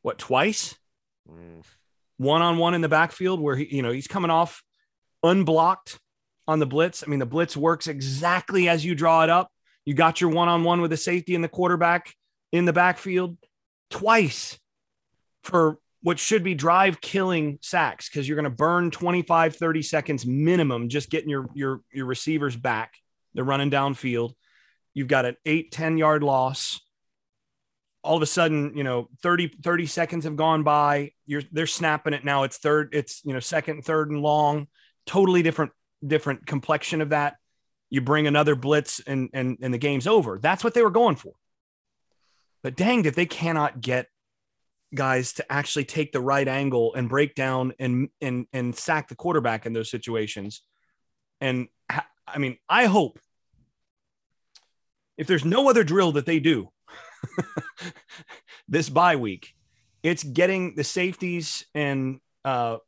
[0.02, 0.76] What twice?
[2.18, 4.64] One on one in the backfield where he, you know, he's coming off
[5.24, 6.00] unblocked
[6.48, 7.04] on the blitz.
[7.06, 9.52] I mean, the blitz works exactly as you draw it up.
[9.86, 12.14] You got your one on one with the safety and the quarterback
[12.52, 13.38] in the backfield
[13.90, 14.58] twice
[15.44, 20.26] for what should be drive killing sacks because you're going to burn 25 30 seconds
[20.26, 22.94] minimum just getting your your your receivers back
[23.34, 24.34] they're running downfield
[24.98, 26.82] You've got an eight, 10 yard loss.
[28.02, 31.12] All of a sudden, you know, 30, 30 seconds have gone by.
[31.28, 32.44] You're they're snapping it now.
[32.44, 34.66] It's third, it's you know, second, third, and long.
[35.06, 35.72] Totally different,
[36.04, 37.36] different complexion of that.
[37.92, 40.40] You bring another blitz and and and the game's over.
[40.42, 41.34] That's what they were going for.
[42.68, 44.08] But danged if they cannot get
[44.94, 49.16] guys to actually take the right angle and break down and and and sack the
[49.16, 50.64] quarterback in those situations.
[51.40, 53.20] And I mean, I hope
[55.18, 56.68] if there's no other drill that they do
[58.68, 59.54] this bye week,
[60.04, 62.80] it's getting the safeties and uh,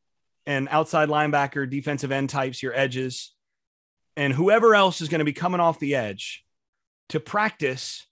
[0.45, 3.33] and outside linebacker, defensive end types, your edges,
[4.17, 6.43] and whoever else is going to be coming off the edge
[7.07, 8.05] to practice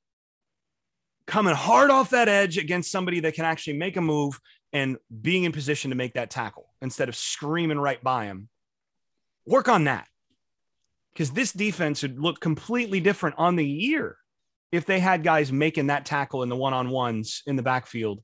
[1.27, 4.39] coming hard off that edge against somebody that can actually make a move
[4.73, 8.49] and being in position to make that tackle instead of screaming right by him.
[9.45, 10.07] Work on that
[11.13, 14.17] because this defense would look completely different on the year
[14.71, 18.21] if they had guys making that tackle in the one on ones in the backfield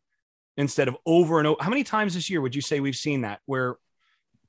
[0.57, 1.63] instead of over and over.
[1.63, 3.77] How many times this year would you say we've seen that where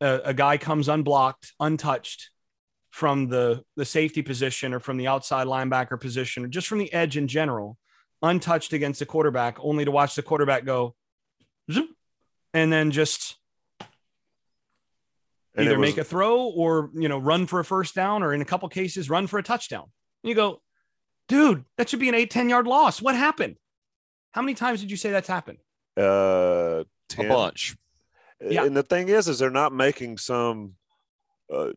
[0.01, 2.31] a, a guy comes unblocked, untouched
[2.91, 6.93] from the, the safety position or from the outside linebacker position or just from the
[6.93, 7.79] edge in general,
[8.23, 10.95] untouched against the quarterback, only to watch the quarterback go
[11.71, 11.91] zoop,
[12.53, 13.37] and then just
[15.57, 18.33] And either was- make a throw or you know run for a first down or
[18.35, 19.91] in a couple cases run for a touchdown.
[20.23, 20.63] And you go,
[21.29, 23.01] dude, that should be an 8 10 yard loss.
[23.03, 23.57] What happened?
[24.33, 25.59] How many times did you say that's happened?
[25.97, 26.83] uh,
[27.19, 27.77] A bunch.
[28.41, 28.65] Yeah.
[28.65, 30.75] And the thing is, is they're not making some
[31.53, 31.71] uh,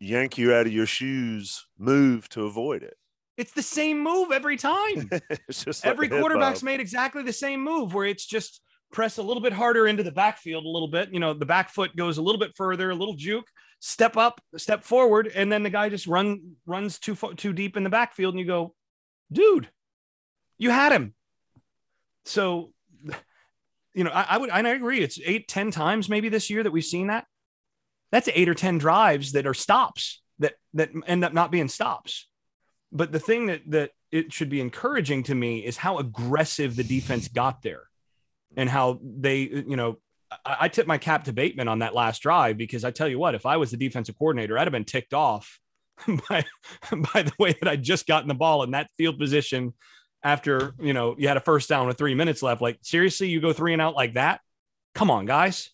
[0.00, 2.96] yank you out of your shoes move to avoid it.
[3.40, 5.08] It's the same move every time.
[5.48, 8.60] it's just like Every quarterback's made exactly the same move where it's just
[8.92, 11.10] press a little bit harder into the backfield a little bit.
[11.10, 13.46] You know, the back foot goes a little bit further, a little juke,
[13.78, 17.78] step up, step forward, and then the guy just run runs too far, too deep
[17.78, 18.74] in the backfield, and you go,
[19.32, 19.70] dude,
[20.58, 21.14] you had him.
[22.26, 22.72] So,
[23.94, 25.00] you know, I, I would, and I agree.
[25.00, 27.24] It's eight, ten times maybe this year that we've seen that.
[28.12, 32.26] That's eight or ten drives that are stops that that end up not being stops.
[32.92, 36.84] But the thing that that it should be encouraging to me is how aggressive the
[36.84, 37.84] defense got there
[38.56, 39.98] and how they, you know,
[40.44, 43.18] I, I tip my cap to Bateman on that last drive because I tell you
[43.18, 45.60] what, if I was the defensive coordinator, I'd have been ticked off
[46.28, 46.44] by,
[46.90, 49.74] by the way that I just gotten the ball in that field position
[50.22, 52.60] after, you know, you had a first down with three minutes left.
[52.60, 54.40] Like, seriously, you go three and out like that?
[54.94, 55.70] Come on, guys.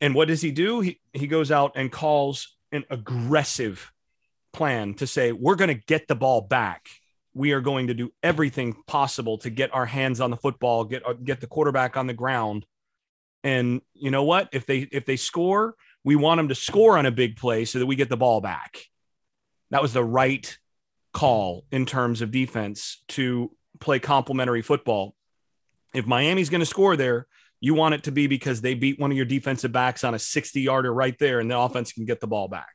[0.00, 0.80] And what does he do?
[0.80, 3.92] He, he goes out and calls an aggressive
[4.54, 6.88] plan to say, we're going to get the ball back.
[7.34, 11.06] We are going to do everything possible to get our hands on the football, get
[11.06, 12.64] uh, get the quarterback on the ground.
[13.42, 14.48] And you know what?
[14.52, 15.74] If they if they score,
[16.04, 18.40] we want them to score on a big play so that we get the ball
[18.40, 18.78] back.
[19.70, 20.56] That was the right
[21.12, 23.50] call in terms of defense to
[23.80, 25.14] play complementary football.
[25.92, 27.26] If Miami's going to score there,
[27.60, 30.18] you want it to be because they beat one of your defensive backs on a
[30.18, 32.68] 60 yarder right there and the offense can get the ball back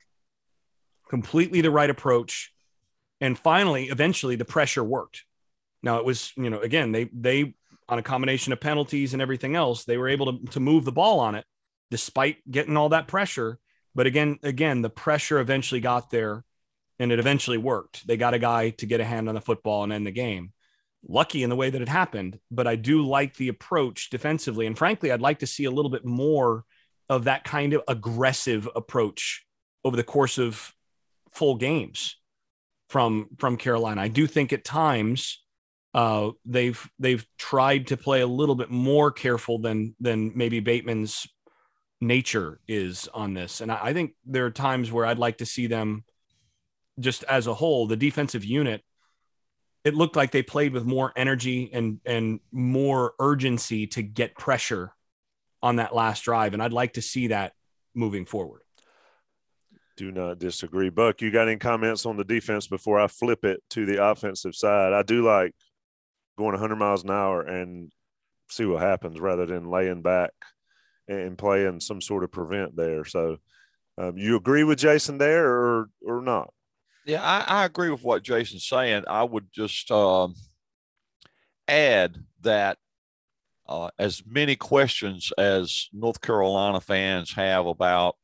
[1.09, 2.53] completely the right approach.
[3.19, 5.25] And finally, eventually, the pressure worked.
[5.83, 7.53] Now it was, you know, again, they they
[7.89, 10.91] on a combination of penalties and everything else, they were able to, to move the
[10.91, 11.45] ball on it
[11.89, 13.57] despite getting all that pressure.
[13.95, 16.45] But again, again, the pressure eventually got there
[16.99, 18.05] and it eventually worked.
[18.05, 20.53] They got a guy to get a hand on the football and end the game.
[21.07, 24.67] Lucky in the way that it happened, but I do like the approach defensively.
[24.67, 26.65] And frankly, I'd like to see a little bit more
[27.07, 29.45] of that kind of aggressive approach
[29.83, 30.73] over the course of
[31.33, 32.15] full games
[32.89, 34.01] from from Carolina.
[34.01, 35.43] I do think at times
[35.93, 41.27] uh, they've they've tried to play a little bit more careful than than maybe Bateman's
[42.01, 45.45] nature is on this, and I, I think there are times where I'd like to
[45.45, 46.03] see them
[46.99, 48.83] just as a whole, the defensive unit.
[49.85, 54.93] It looked like they played with more energy and and more urgency to get pressure
[55.61, 57.53] on that last drive, and I'd like to see that
[57.95, 58.61] moving forward.
[59.99, 60.89] Do not disagree.
[60.89, 64.55] Buck, you got any comments on the defense before I flip it to the offensive
[64.55, 64.93] side?
[64.93, 65.53] I do like
[66.37, 67.91] going 100 miles an hour and
[68.49, 70.31] see what happens rather than laying back
[71.09, 73.03] and playing some sort of prevent there.
[73.03, 73.39] So,
[73.97, 76.53] um, you agree with Jason there or or not?
[77.05, 79.03] Yeah, I, I agree with what Jason's saying.
[79.05, 80.33] I would just um,
[81.67, 82.77] add that
[83.67, 88.15] uh, as many questions as North Carolina fans have about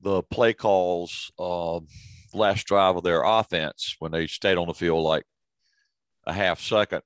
[0.00, 1.80] the play calls uh,
[2.34, 5.24] last drive of their offense when they stayed on the field like
[6.26, 7.02] a half second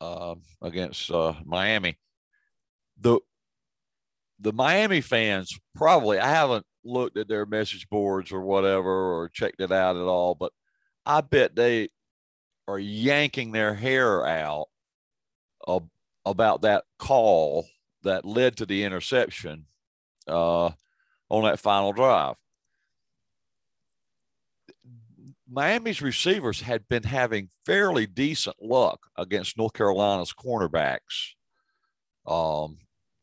[0.00, 1.98] uh, against uh, Miami.
[3.00, 3.20] The
[4.38, 9.60] the Miami fans probably I haven't looked at their message boards or whatever or checked
[9.60, 10.52] it out at all, but
[11.04, 11.90] I bet they
[12.66, 14.68] are yanking their hair out
[16.24, 17.66] about that call
[18.02, 19.66] that led to the interception
[20.26, 20.70] uh,
[21.30, 22.34] on that final drive.
[25.48, 31.34] Miami's receivers had been having fairly decent luck against North Carolina's cornerbacks
[32.26, 32.78] um,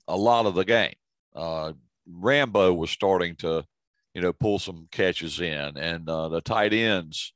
[0.08, 0.94] a lot of the game.
[1.36, 1.74] Uh,
[2.06, 3.66] Rambo was starting to,
[4.14, 7.34] you know, pull some catches in, and uh, the tight ends,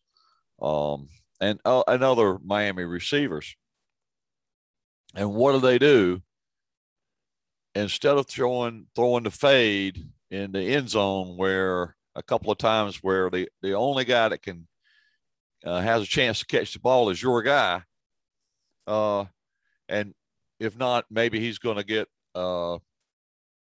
[0.62, 1.08] um,
[1.40, 3.56] and uh, and other Miami receivers.
[5.16, 6.22] And what do they do?
[7.76, 12.98] Instead of throwing throwing the fade in the end zone, where a couple of times
[13.04, 14.68] where the the only guy that can
[15.64, 17.84] uh, has a chance to catch the ball is your guy,
[18.88, 19.26] uh,
[19.88, 20.16] and
[20.60, 22.78] if not, maybe he's going to get uh,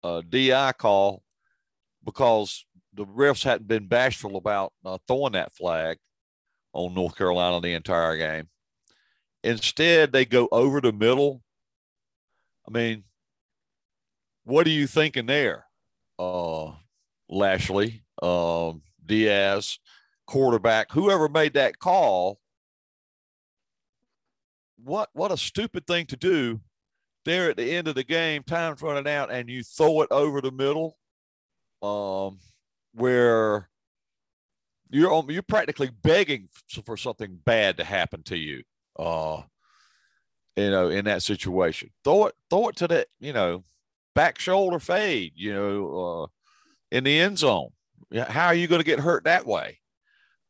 [0.03, 1.23] a DI call
[2.03, 5.97] because the refs hadn't been bashful about uh, throwing that flag
[6.73, 8.49] on North Carolina the entire game.
[9.43, 11.43] Instead, they go over the middle.
[12.67, 13.03] I mean,
[14.43, 15.66] what are you thinking there?
[16.19, 16.71] Uh,
[17.29, 19.79] Lashlee, um, Diaz,
[20.25, 22.39] quarterback, whoever made that call.
[24.83, 26.61] What what a stupid thing to do
[27.25, 30.39] there at the end of the game, time's running out, and you throw it over
[30.39, 30.97] the middle,
[31.81, 32.39] um,
[32.93, 33.69] where
[34.89, 36.47] you're you're practically begging
[36.85, 38.63] for something bad to happen to you.
[38.97, 39.41] Uh,
[40.55, 43.63] you know, in that situation, throw it, throw it to the, you know,
[44.17, 46.27] back shoulder fade, you know, uh,
[46.91, 47.69] in the end zone.
[48.27, 49.79] How are you going to get hurt that way?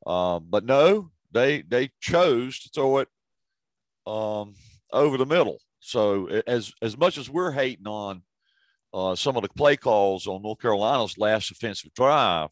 [0.05, 3.09] Um, but no, they they chose to throw it
[4.07, 4.55] um,
[4.93, 5.59] over the middle.
[5.81, 8.21] So as as much as we're hating on
[8.93, 12.49] uh, some of the play calls on North Carolina's last offensive drive,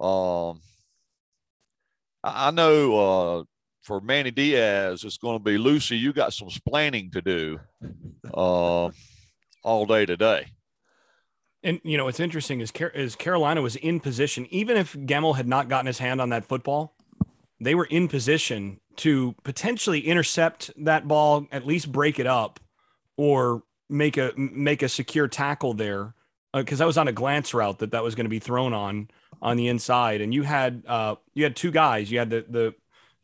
[0.00, 0.62] um,
[2.24, 3.44] I, know uh,
[3.82, 5.98] for Manny Diaz, it's going to be Lucy.
[5.98, 7.60] You got some splaining to do
[8.32, 8.90] uh,
[9.62, 10.48] all day today.
[11.62, 15.36] And you know what's interesting is, Car- is Carolina was in position, even if Gemmel
[15.36, 16.96] had not gotten his hand on that football,
[17.60, 22.58] they were in position to potentially intercept that ball, at least break it up,
[23.16, 26.14] or make a make a secure tackle there.
[26.52, 28.74] Because uh, that was on a glance route that that was going to be thrown
[28.74, 29.08] on
[29.40, 32.10] on the inside, and you had uh, you had two guys.
[32.10, 32.74] You had the the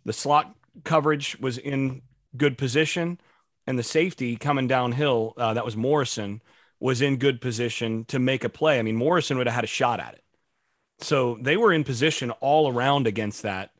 [0.04, 2.02] the slot coverage was in
[2.36, 3.20] good position,
[3.68, 6.40] and the safety coming downhill uh, that was Morrison
[6.80, 8.78] was in good position to make a play.
[8.78, 10.24] I mean, Morrison would have had a shot at it.
[11.00, 13.70] So they were in position all around against that.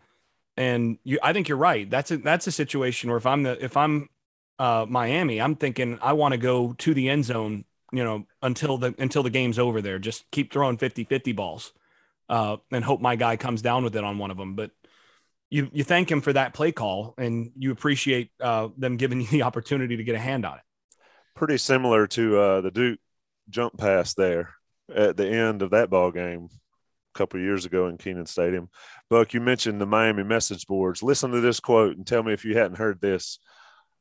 [0.59, 1.89] And you, I think you're right.
[1.89, 4.11] That's a, that's a situation where if I'm the, if I'm
[4.59, 8.77] uh, Miami, I'm thinking I want to go to the end zone, you know, until
[8.77, 11.73] the, until the game's over there, just keep throwing 50, 50 balls
[12.29, 14.55] uh, and hope my guy comes down with it on one of them.
[14.55, 14.71] But
[15.51, 19.27] you, you thank him for that play call and you appreciate uh, them giving you
[19.29, 20.65] the opportunity to get a hand on it
[21.39, 22.99] pretty similar to uh, the Duke
[23.49, 24.55] jump pass there
[24.95, 28.69] at the end of that ball game a couple years ago in Kenan Stadium.
[29.09, 31.01] Buck, you mentioned the Miami message boards.
[31.01, 33.39] Listen to this quote and tell me if you hadn't heard this,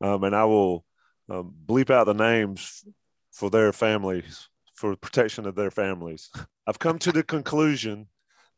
[0.01, 0.83] um, and I will
[1.29, 2.83] um, bleep out the names
[3.31, 6.31] for their families for protection of their families.
[6.67, 8.07] I've come to the conclusion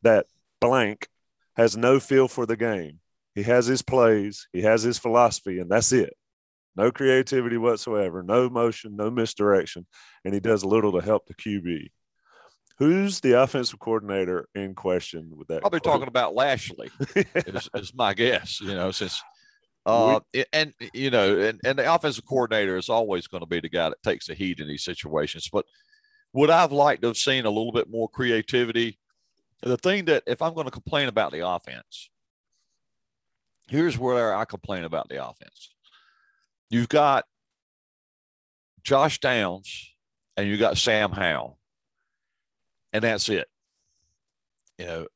[0.02, 0.24] that
[0.58, 1.08] blank
[1.60, 3.00] has no feel for the game.
[3.34, 6.14] He has his plays, he has his philosophy, and that's it
[6.76, 9.86] no creativity whatsoever, no motion, no misdirection,
[10.24, 11.90] and he does little to help the QB.
[12.78, 15.60] Who's the offensive coordinator in question with that?
[15.60, 18.60] Probably talking about Lashlee, is, is, my guess.
[18.60, 19.20] You know, since
[19.86, 20.20] uh,
[20.52, 23.90] and you know, and, and the offensive coordinator is always going to be the guy
[23.90, 25.48] that takes the heat in these situations.
[25.52, 25.66] But
[26.32, 28.98] would I've liked to have seen a little bit more creativity?
[29.62, 32.08] The thing that if I'm going to complain about the offense,
[33.68, 35.74] here's where I complain about the offense.
[36.70, 37.24] You've got
[38.82, 39.92] Josh Downs
[40.36, 41.58] and you got Sam Howell,
[42.92, 43.48] and that's it.
[44.78, 45.06] You know,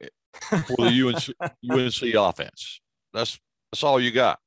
[0.50, 2.80] for the UNC, UNC offense,
[3.14, 3.40] that's
[3.72, 4.40] that's all you got.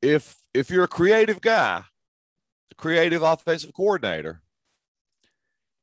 [0.00, 1.82] If if you're a creative guy,
[2.70, 4.43] a creative offensive coordinator,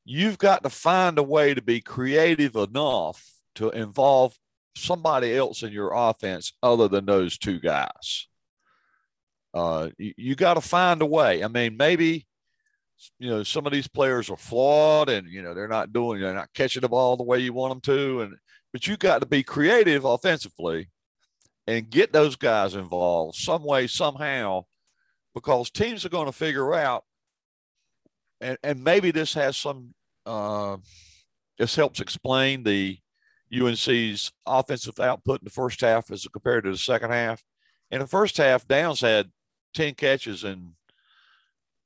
[0.06, 4.38] you've got to find a way to be creative enough to involve
[4.76, 8.28] somebody else in your offense other than those two guys.
[9.54, 11.44] Uh, you, you got to find a way.
[11.44, 12.26] I mean, maybe
[13.20, 16.34] you know some of these players are flawed, and you know they're not doing, they're
[16.34, 18.36] not catching the ball the way you want them to, and
[18.72, 20.90] but you got to be creative offensively
[21.68, 24.64] and get those guys involved some way somehow,
[25.36, 27.04] because teams are going to figure out,
[28.42, 29.94] and and maybe this has some.
[30.26, 30.78] Uh,
[31.58, 32.98] this helps explain the
[33.54, 37.44] UNC's offensive output in the first half as compared to the second half.
[37.92, 39.32] In the first half, Downs had
[39.74, 40.72] 10 catches and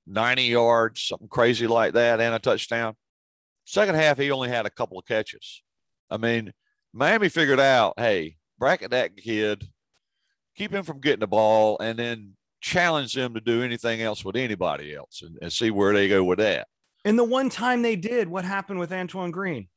[0.06, 2.96] 90 yards, something crazy like that, and a touchdown.
[3.66, 5.64] Second half, he only had a couple of catches.
[6.10, 6.54] I mean,
[6.94, 9.68] Miami figured out, hey, bracket that kid,
[10.56, 12.36] keep him from getting the ball, and then
[12.66, 16.24] challenge them to do anything else with anybody else and, and see where they go
[16.24, 16.68] with that.
[17.06, 19.68] And the one time they did, what happened with Antoine Green?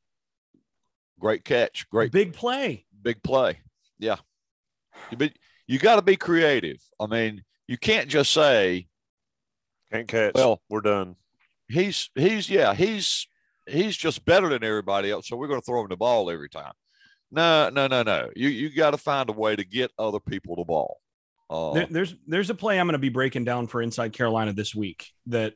[1.19, 1.87] Great catch.
[1.91, 2.87] Great big play.
[3.03, 3.59] Big play.
[3.99, 4.15] Yeah.
[5.15, 5.33] But
[5.67, 6.81] you got to be creative.
[6.99, 8.87] I mean, you can't just say
[9.91, 10.33] can't catch.
[10.33, 11.15] Well, we're done.
[11.67, 13.27] He's he's yeah he's
[13.67, 16.49] he's just better than everybody else, so we're going to throw him the ball every
[16.49, 16.73] time.
[17.31, 18.31] No, no, no, no.
[18.35, 20.99] You you got to find a way to get other people the ball.
[21.49, 24.53] Uh, there, there's there's a play I'm going to be breaking down for Inside Carolina
[24.53, 25.53] this week that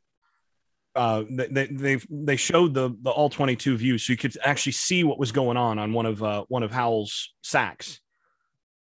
[0.95, 5.03] uh, they they they showed the the all 22 view, so you could actually see
[5.03, 7.99] what was going on on one of uh, one of Howell's sacks,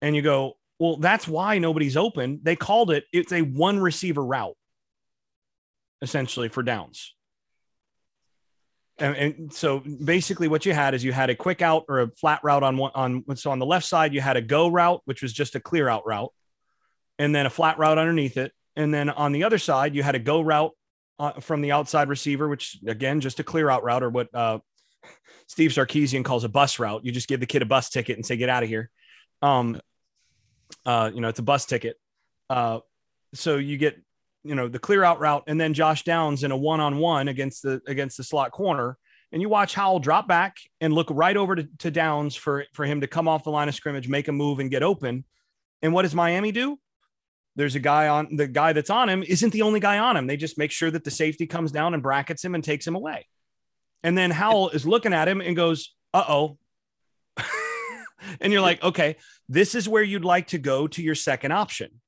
[0.02, 2.40] and you go, Well, that's why nobody's open.
[2.42, 4.56] They called it, it's a one receiver route,
[6.02, 7.14] essentially, for downs.
[8.96, 12.10] And, and, so basically what you had is you had a quick out or a
[12.12, 15.02] flat route on one on so on the left side you had a go route
[15.04, 16.32] which was just a clear out route
[17.18, 18.52] and then a flat route underneath it.
[18.76, 20.72] And then on the other side you had a go route
[21.18, 24.58] uh, from the outside receiver which again just a clear out route or what uh,
[25.46, 27.04] Steve Sarkisian calls a bus route.
[27.04, 28.90] You just give the kid a bus ticket and say get out of here.
[29.42, 29.80] Um
[30.86, 31.96] uh you know it's a bus ticket.
[32.50, 32.80] Uh
[33.34, 34.00] so you get
[34.42, 37.28] you know the clear out route and then Josh Downs in a one on one
[37.28, 38.96] against the against the slot corner.
[39.32, 42.84] And you watch Howell drop back and look right over to, to Downs for for
[42.84, 45.24] him to come off the line of scrimmage, make a move and get open.
[45.82, 46.78] And what does Miami do?
[47.56, 50.26] There's a guy on the guy that's on him isn't the only guy on him.
[50.26, 52.96] They just make sure that the safety comes down and brackets him and takes him
[52.96, 53.26] away.
[54.02, 56.58] And then Howell is looking at him and goes, "Uh oh."
[58.40, 59.16] and you're like, okay,
[59.48, 62.00] this is where you'd like to go to your second option.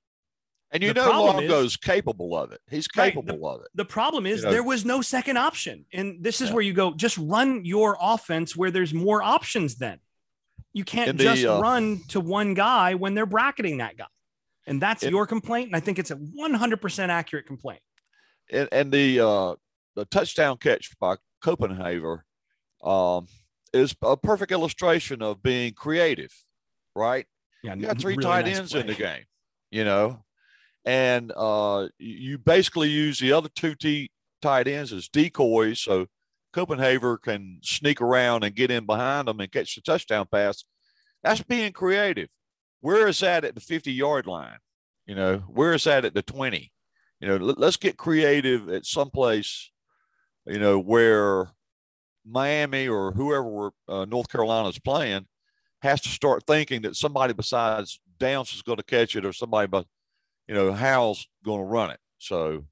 [0.73, 2.61] And you The know Longo's is- capable of it.
[2.69, 3.69] He's Right, capable of it.
[3.75, 5.87] The problem is You know- there was no second option.
[5.93, 6.55] And this is Yeah.
[6.55, 10.01] where you go, just run your offense where there's more options then.
[10.73, 14.07] You can't the, just uh, run to one guy when they're bracketing that guy.
[14.67, 15.69] And that's In- your complaint.
[15.69, 17.81] And I think it's a 100% accurate complaint.
[18.51, 19.55] and, and the uh,
[19.95, 22.21] the touchdown catch by Copenhaver
[22.83, 23.27] um,
[23.73, 26.33] is a perfect illustration of being creative,
[26.95, 27.27] right?
[27.63, 27.75] Yeah.
[27.75, 29.25] You got three really tight nice ends in the game,
[29.71, 30.23] you know,
[30.85, 34.11] and uh, you you basically use the other two t-
[34.43, 36.07] tight ends as decoys, so
[36.55, 40.65] Copenhaver can sneak around and get in behind them and catch the touchdown pass.
[41.23, 42.29] That's being creative.
[42.87, 44.59] Where is that at the 50 yard line?
[45.07, 46.71] You know, where is that at the 20?
[47.19, 49.73] You know, let, us get creative at some place,
[50.47, 51.49] you know, where
[52.25, 55.27] Miami or whoever uh, North Carolina is playing
[55.83, 59.67] has to start thinking that somebody besides Downs is going to catch it or somebody
[59.67, 59.85] but
[60.47, 61.99] you know Howell's going to run it.
[62.19, 62.67] So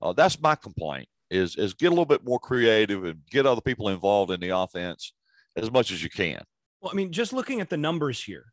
[0.00, 3.60] uh, that's my complaint is is get a little bit more creative and get other
[3.60, 5.12] people involved in the offense
[5.56, 6.40] as much as you can.
[6.80, 8.46] Well, I mean, just looking at the numbers here,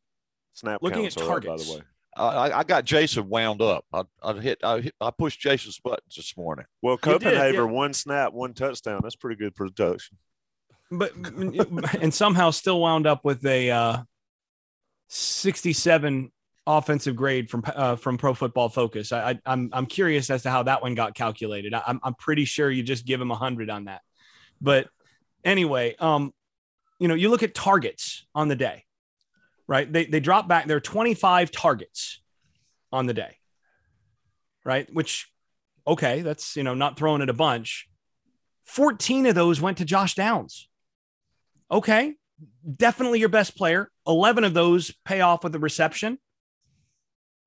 [0.56, 1.82] Snap Looking counts at are up, by the way.
[2.18, 3.86] I, I- I got Jason wound up.
[3.94, 6.66] I, I hit I hit I pushed Jason's buttons this morning.
[6.82, 7.62] Well, You did, Copenhaver, yeah.
[7.64, 9.02] one snap, one touchdown.
[9.04, 10.18] That's pretty good production.
[10.92, 11.12] but
[12.02, 13.98] and somehow still wound up with a uh,
[15.10, 16.32] 67
[16.68, 19.12] offensive grade from uh, from Pro Football Focus.
[19.12, 21.74] I, I, I'm I'm curious as to how that one got calculated.
[21.74, 24.02] I, I'm I'm pretty sure you just give him a hundred on that.
[24.62, 24.88] But
[25.44, 26.34] anyway, um,
[27.00, 28.86] you know, you look at targets on the day,
[29.68, 29.92] right?
[29.92, 30.68] They they drop back.
[30.68, 32.22] There are 25 targets
[32.92, 33.38] on the day,
[34.64, 34.88] right?
[34.94, 35.32] Which,
[35.88, 37.88] okay, that's you know not throwing it a bunch.
[38.66, 40.68] 14 of those went to Josh Downs.
[41.72, 42.14] Okay,
[42.76, 43.92] definitely your best player.
[44.08, 46.20] 11 of those pay off with a reception,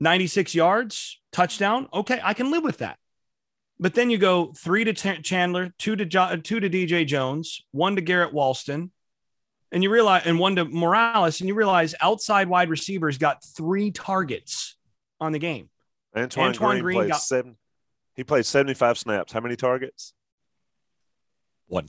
[0.00, 1.88] 96 yards, touchdown.
[1.92, 2.98] Okay, I can live with that.
[3.80, 7.94] But then you go three to Chandler, two to jo- two to DJ Jones, one
[7.94, 8.90] to Garrett Walston,
[9.72, 13.90] and you realize, and one to Morales, and you realize outside wide receivers got three
[13.90, 14.76] targets
[15.20, 15.68] on the game.
[16.16, 17.56] Antoine, Antoine Green, Green played got- seven.
[18.14, 19.32] He played 75 snaps.
[19.32, 20.12] How many targets?
[21.68, 21.86] One.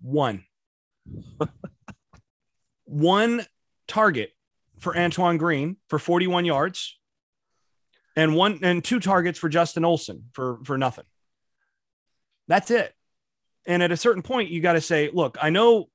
[0.00, 0.44] One.
[2.84, 3.44] one
[3.86, 4.32] target
[4.78, 6.98] for Antoine Green for 41 yards
[8.16, 11.04] and one and two targets for Justin Olson for for nothing.
[12.46, 12.94] That's it.
[13.66, 15.88] And at a certain point you got to say, look, I know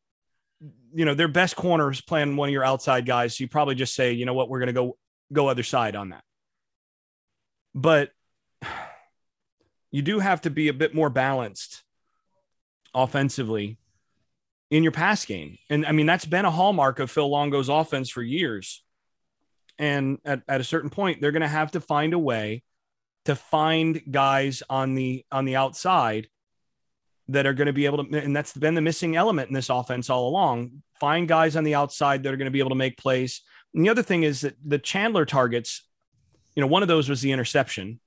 [0.93, 3.75] you know their best corner is playing one of your outside guys, so you probably
[3.75, 4.97] just say, you know what, we're going to go
[5.31, 6.23] go other side on that.
[7.75, 8.11] But
[9.91, 11.83] you do have to be a bit more balanced
[12.93, 13.77] offensively
[14.69, 15.57] in your pass game.
[15.69, 18.83] And I mean, that's been a hallmark of Phil Longo's offense for years.
[19.77, 22.63] And at, at a certain point, they're going to have to find a way
[23.25, 26.27] to find guys on the on the outside
[27.29, 29.69] that are going to be able to and that's been the missing element in this
[29.69, 30.83] offense all along.
[30.99, 33.41] Find guys on the outside that are going to be able to make plays.
[33.73, 35.87] And the other thing is that the chandler targets
[36.55, 37.99] you know one of those was the interception.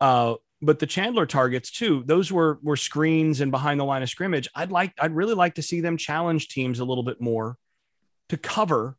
[0.00, 4.10] Uh but the Chandler targets too, those were were screens and behind the line of
[4.10, 4.48] scrimmage.
[4.54, 7.56] I'd like I'd really like to see them challenge teams a little bit more
[8.28, 8.96] to cover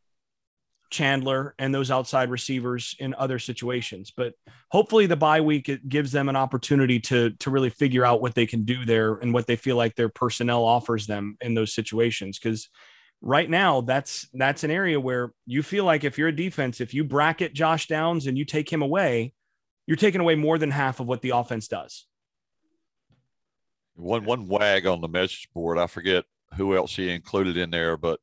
[0.92, 4.12] Chandler and those outside receivers in other situations.
[4.16, 4.34] But
[4.70, 8.36] hopefully the bye week it gives them an opportunity to to really figure out what
[8.36, 11.74] they can do there and what they feel like their personnel offers them in those
[11.74, 12.70] situations cuz
[13.22, 16.94] right now that's that's an area where you feel like if you're a defense if
[16.94, 19.34] you bracket Josh Downs and you take him away
[19.88, 22.06] you're taking away more than half of what the offense does.
[23.96, 25.78] One one wag on the message board.
[25.78, 26.26] I forget
[26.56, 28.20] who else he included in there, but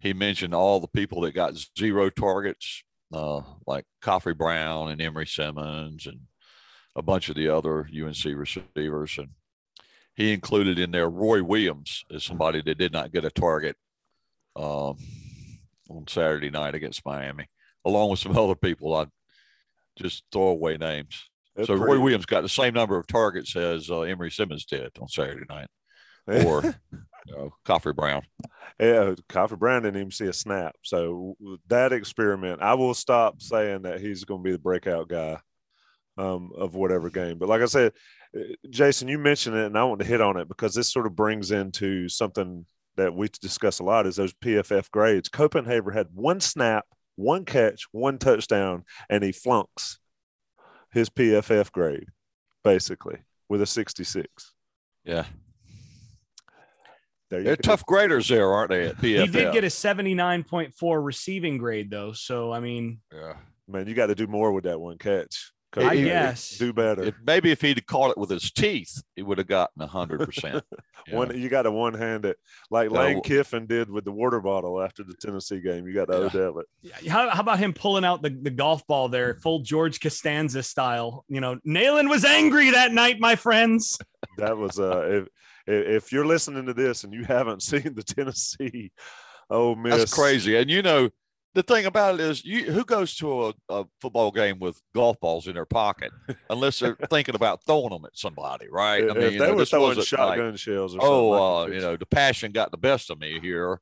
[0.00, 2.82] he mentioned all the people that got zero targets
[3.12, 6.20] uh, like Khafre Brown and Emery Simmons and
[6.96, 9.18] a bunch of the other UNC receivers.
[9.18, 9.30] And
[10.14, 13.76] he included in there Roy Williams as somebody that did not get a target
[14.56, 14.96] um,
[15.88, 17.48] on Saturday night against Miami,
[17.84, 18.94] along with some other people.
[18.94, 19.06] I
[19.98, 21.28] just throw away names.
[21.56, 24.90] That's so Roy Williams got the same number of targets as uh, Emery Simmons did
[25.00, 25.68] on Saturday night,
[26.46, 26.74] or
[27.26, 28.22] know, Khafre Brown.
[28.78, 30.74] Yeah, Khafre Brown didn't even see a snap.
[30.82, 31.36] So
[31.68, 35.38] that experiment, I will stop saying that he's going to be the breakout guy
[36.16, 37.38] um, of whatever game.
[37.38, 37.92] But like I said,
[38.36, 41.06] uh, Jason, you mentioned it, and I want to hit on it because this sort
[41.06, 42.66] of brings into something
[42.96, 45.28] that we discuss a lot is those PFF grades.
[45.28, 46.84] Copenhaver had one snap,
[47.16, 49.98] one catch, one touchdown, and he flunks
[50.92, 52.06] his PFF grade
[52.64, 53.18] basically
[53.48, 54.54] with a 66.
[55.04, 55.24] Yeah,
[57.30, 58.86] they're tough graders there, aren't they?
[58.88, 59.20] At PFF.
[59.20, 62.12] He did get a 79.4 receiving grade though.
[62.12, 63.34] So I mean, Yeah.
[63.68, 65.52] Man, you got to do more with that one catch.
[65.76, 66.58] I Copenhaver, guess.
[66.58, 67.04] do better.
[67.04, 70.64] If, maybe if he'd caught it with his teeth, he would have gotten hundred percent.
[71.12, 72.36] One, you got to one hand it
[72.70, 75.86] like Lane well- Kiffin did with the water bottle after the Tennessee game.
[75.86, 76.24] You got to Yeah.
[76.24, 76.66] Odell it.
[76.82, 80.62] Yeah, How, how about him pulling out the, the golf ball there, full George Costanza
[80.64, 81.24] style?
[81.28, 83.96] You know, Neyland was angry that night, my friends.
[84.38, 85.28] That was uh, if
[85.70, 88.92] if if you're listening to this and you haven't seen the Tennessee,
[89.48, 90.56] oh miss, That's crazy.
[90.56, 91.10] And you know,
[91.54, 95.18] the thing about it is, you who goes to a, a football game with golf
[95.20, 96.12] balls in their pocket
[96.48, 99.04] unless they're thinking about throwing them at somebody, right?
[99.04, 101.32] If, I mean, if you they know, were throwing wasn't like, shotgun shells, or oh,
[101.32, 103.80] uh, something, I you know, the passion got the best of me here.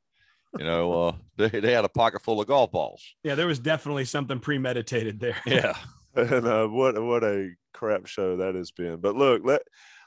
[0.59, 3.05] You know, uh, they, they had a pocket full of golf balls.
[3.23, 5.37] Yeah, there was definitely something premeditated there.
[5.45, 5.75] Yeah.
[6.15, 8.97] and uh, what what a crap show that has been.
[8.97, 9.63] But look, let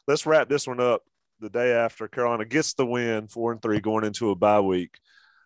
[0.07, 1.03] let's wrap this one up.
[1.41, 4.99] The day after Carolina gets the win, four and three, going into a bye week.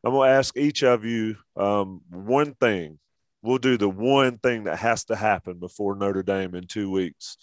[0.04, 3.00] I'm gonna ask each of you um, one thing.
[3.42, 7.38] We'll do the one thing that has to happen before Notre Dame in two weeks.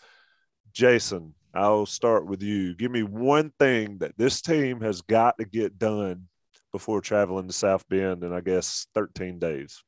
[0.75, 2.75] Jason, I'll start with you.
[2.75, 6.29] Give me one thing that this team has got to get done
[6.73, 9.83] before traveling to South Bend in I guess 13 days.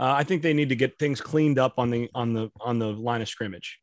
[0.00, 2.80] Uh, I think they need to get things cleaned up on the on the on
[2.80, 3.78] the line of scrimmage.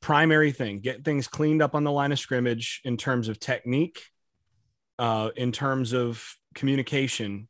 [0.00, 4.00] Primary thing, get things cleaned up on the line of scrimmage in terms of technique,
[4.98, 6.24] uh, in terms of
[6.54, 7.48] communication,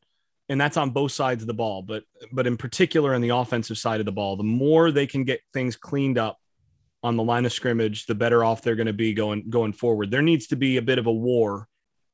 [0.48, 1.82] and that's on both sides of the ball.
[1.82, 5.24] But but in particular, on the offensive side of the ball, the more they can
[5.24, 6.38] get things cleaned up
[7.02, 10.10] on the line of scrimmage, the better off they're going to be going going forward.
[10.10, 11.68] There needs to be a bit of a war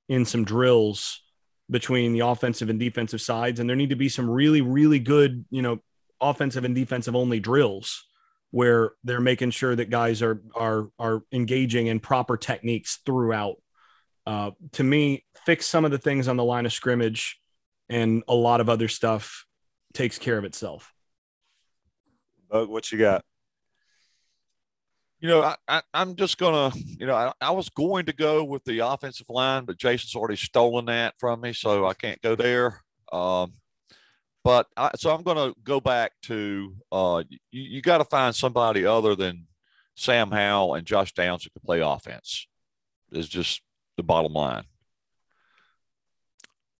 [0.08, 1.22] in some drills
[1.70, 5.44] between the offensive and defensive sides and there need to be some really really good
[5.50, 5.78] you know
[6.20, 8.04] offensive and defensive only drills
[8.50, 13.56] where they're making sure that guys are are are engaging in proper techniques throughout
[14.26, 17.40] uh, to me fix some of the things on the line of scrimmage
[17.88, 19.44] and a lot of other stuff
[19.92, 20.92] takes care of itself
[22.50, 23.24] Buck, what you got?
[25.20, 28.44] You know, I, I, I'm just gonna, you know, I, I was going to go
[28.44, 32.34] with the offensive line, but Jason's already stolen that from me, so I can't go
[32.34, 32.82] there.
[33.10, 33.54] Um,
[34.46, 38.86] but I, so I'm gonna go back to uh, you, you got to find somebody
[38.86, 39.48] other than
[39.96, 42.46] Sam Howell and Josh Downs who can play offense.
[43.10, 43.60] Is just
[43.96, 44.62] the bottom line.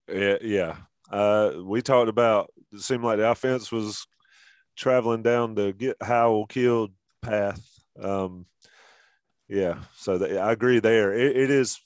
[0.09, 0.77] Yeah, yeah.
[1.11, 2.53] Uh, we talked about.
[2.73, 4.07] It seemed like the offense was
[4.77, 7.69] traveling down the get Howell killed path.
[8.01, 8.47] Um,
[9.49, 11.12] yeah, so the, I agree there.
[11.12, 11.81] It, it is.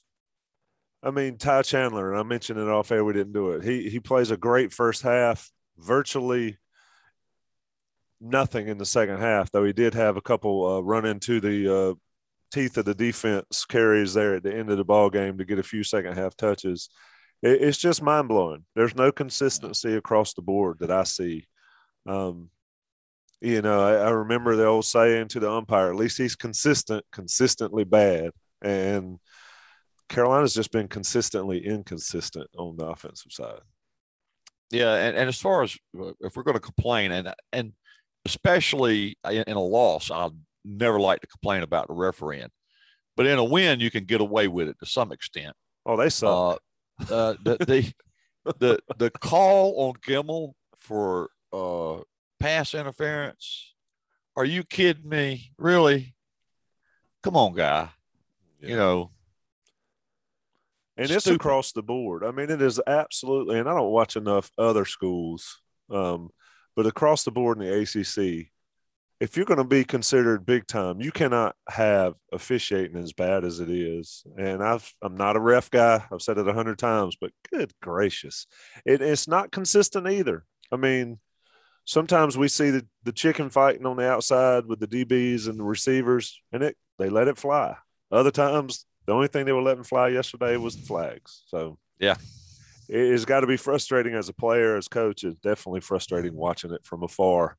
[1.02, 3.02] I mean, Ty Chandler, and I mentioned it off air.
[3.02, 3.64] We didn't do it.
[3.64, 5.50] He he plays a great first half.
[5.80, 6.58] Virtually
[8.20, 11.74] nothing in the second half, though he did have a couple uh, run into the
[11.74, 11.94] uh,
[12.52, 15.58] teeth of the defense carries there at the end of the ball game to get
[15.58, 16.90] a few second half touches
[17.42, 18.64] it, it's just mind blowing.
[18.74, 21.46] There's no consistency across the board that I see.
[22.06, 22.50] Um,
[23.40, 27.04] you know, I, I remember the old saying to the umpire, at least he's consistent,
[27.10, 28.32] consistently bad.
[28.62, 29.18] And
[30.08, 33.60] Carolina's just been consistently inconsistent on the offensive side.
[34.70, 37.72] Yeah, and, and as far as uh, if we're going to complain, and and
[38.24, 42.50] especially in, in a loss, I'll never like to complain about the refereeing,
[43.16, 45.54] but in a win, you can get away with it to some extent.
[45.84, 46.60] Oh, they suck.
[47.10, 47.92] Uh, uh, the, the
[48.58, 52.02] the the call on Gemmel for uh,
[52.38, 53.74] pass interference.
[54.36, 55.52] Are you kidding me?
[55.58, 56.14] Really?
[57.22, 57.88] Come on, guy.
[58.60, 59.10] You know,
[61.00, 62.24] and it's across the board.
[62.24, 66.30] I mean, it is absolutely, and I don't watch enough other schools, um,
[66.76, 68.50] but across the board in the ACC,
[69.18, 73.60] if you're going to be considered big time, you cannot have officiating as bad as
[73.60, 74.24] it is.
[74.38, 76.02] And I've, I'm not a ref guy.
[76.10, 78.46] I've said it a hundred times, but good gracious,
[78.84, 80.44] it, it's not consistent either.
[80.72, 81.18] I mean,
[81.84, 85.64] sometimes we see the, the chicken fighting on the outside with the DBs and the
[85.64, 87.76] receivers, and it they let it fly.
[88.12, 91.42] Other times, the only thing they were letting fly yesterday was the flags.
[91.46, 92.14] So Yeah.
[92.88, 95.24] it has got to be frustrating as a player, as coach.
[95.24, 97.56] It's definitely frustrating watching it from afar.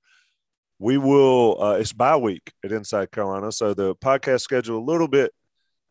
[0.80, 1.62] We will.
[1.62, 5.34] Uh, it's bye week at Inside Carolina, so the podcast schedule a little bit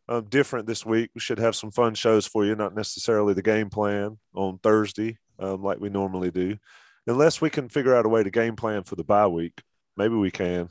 [0.08, 1.10] um, different this week.
[1.14, 5.18] We should have some fun shows for you, not necessarily the game plan on Thursday
[5.38, 6.56] um, like we normally do,
[7.06, 9.60] unless we can figure out a way to game plan for the bye week.
[9.94, 10.70] Maybe we can.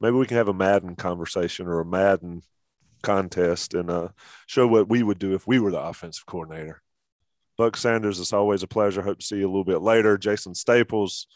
[0.00, 2.42] Maybe we can have a Madden conversation or a Madden
[3.04, 4.08] contest and uh,
[4.46, 6.82] show what we would do if we were the offensive coordinator.
[7.56, 9.02] Buck Sanders, it's always a pleasure.
[9.02, 10.18] Hope to see you a little bit later.
[10.18, 11.28] Jason Staples,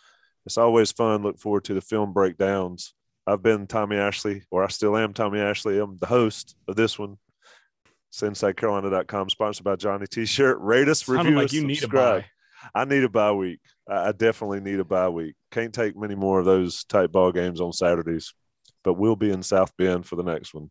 [0.47, 1.23] it's always fun.
[1.23, 2.95] Look forward to the film breakdowns.
[3.27, 5.79] I've been Tommy Ashley, or I still am Tommy Ashley.
[5.79, 7.19] I'm the host of this one.
[8.11, 10.59] It's InsideCarolina.com, sponsored by Johnny T-shirt.
[10.61, 12.23] Rate us, review like us, you need a subscribe.
[12.23, 12.29] bye.
[12.75, 13.61] I need a bye week.
[13.89, 15.35] I I definitely need a bye week.
[15.51, 18.33] Can't take many more of those type ball games on Saturdays,
[18.83, 20.71] but we'll be in South Bend for the next one.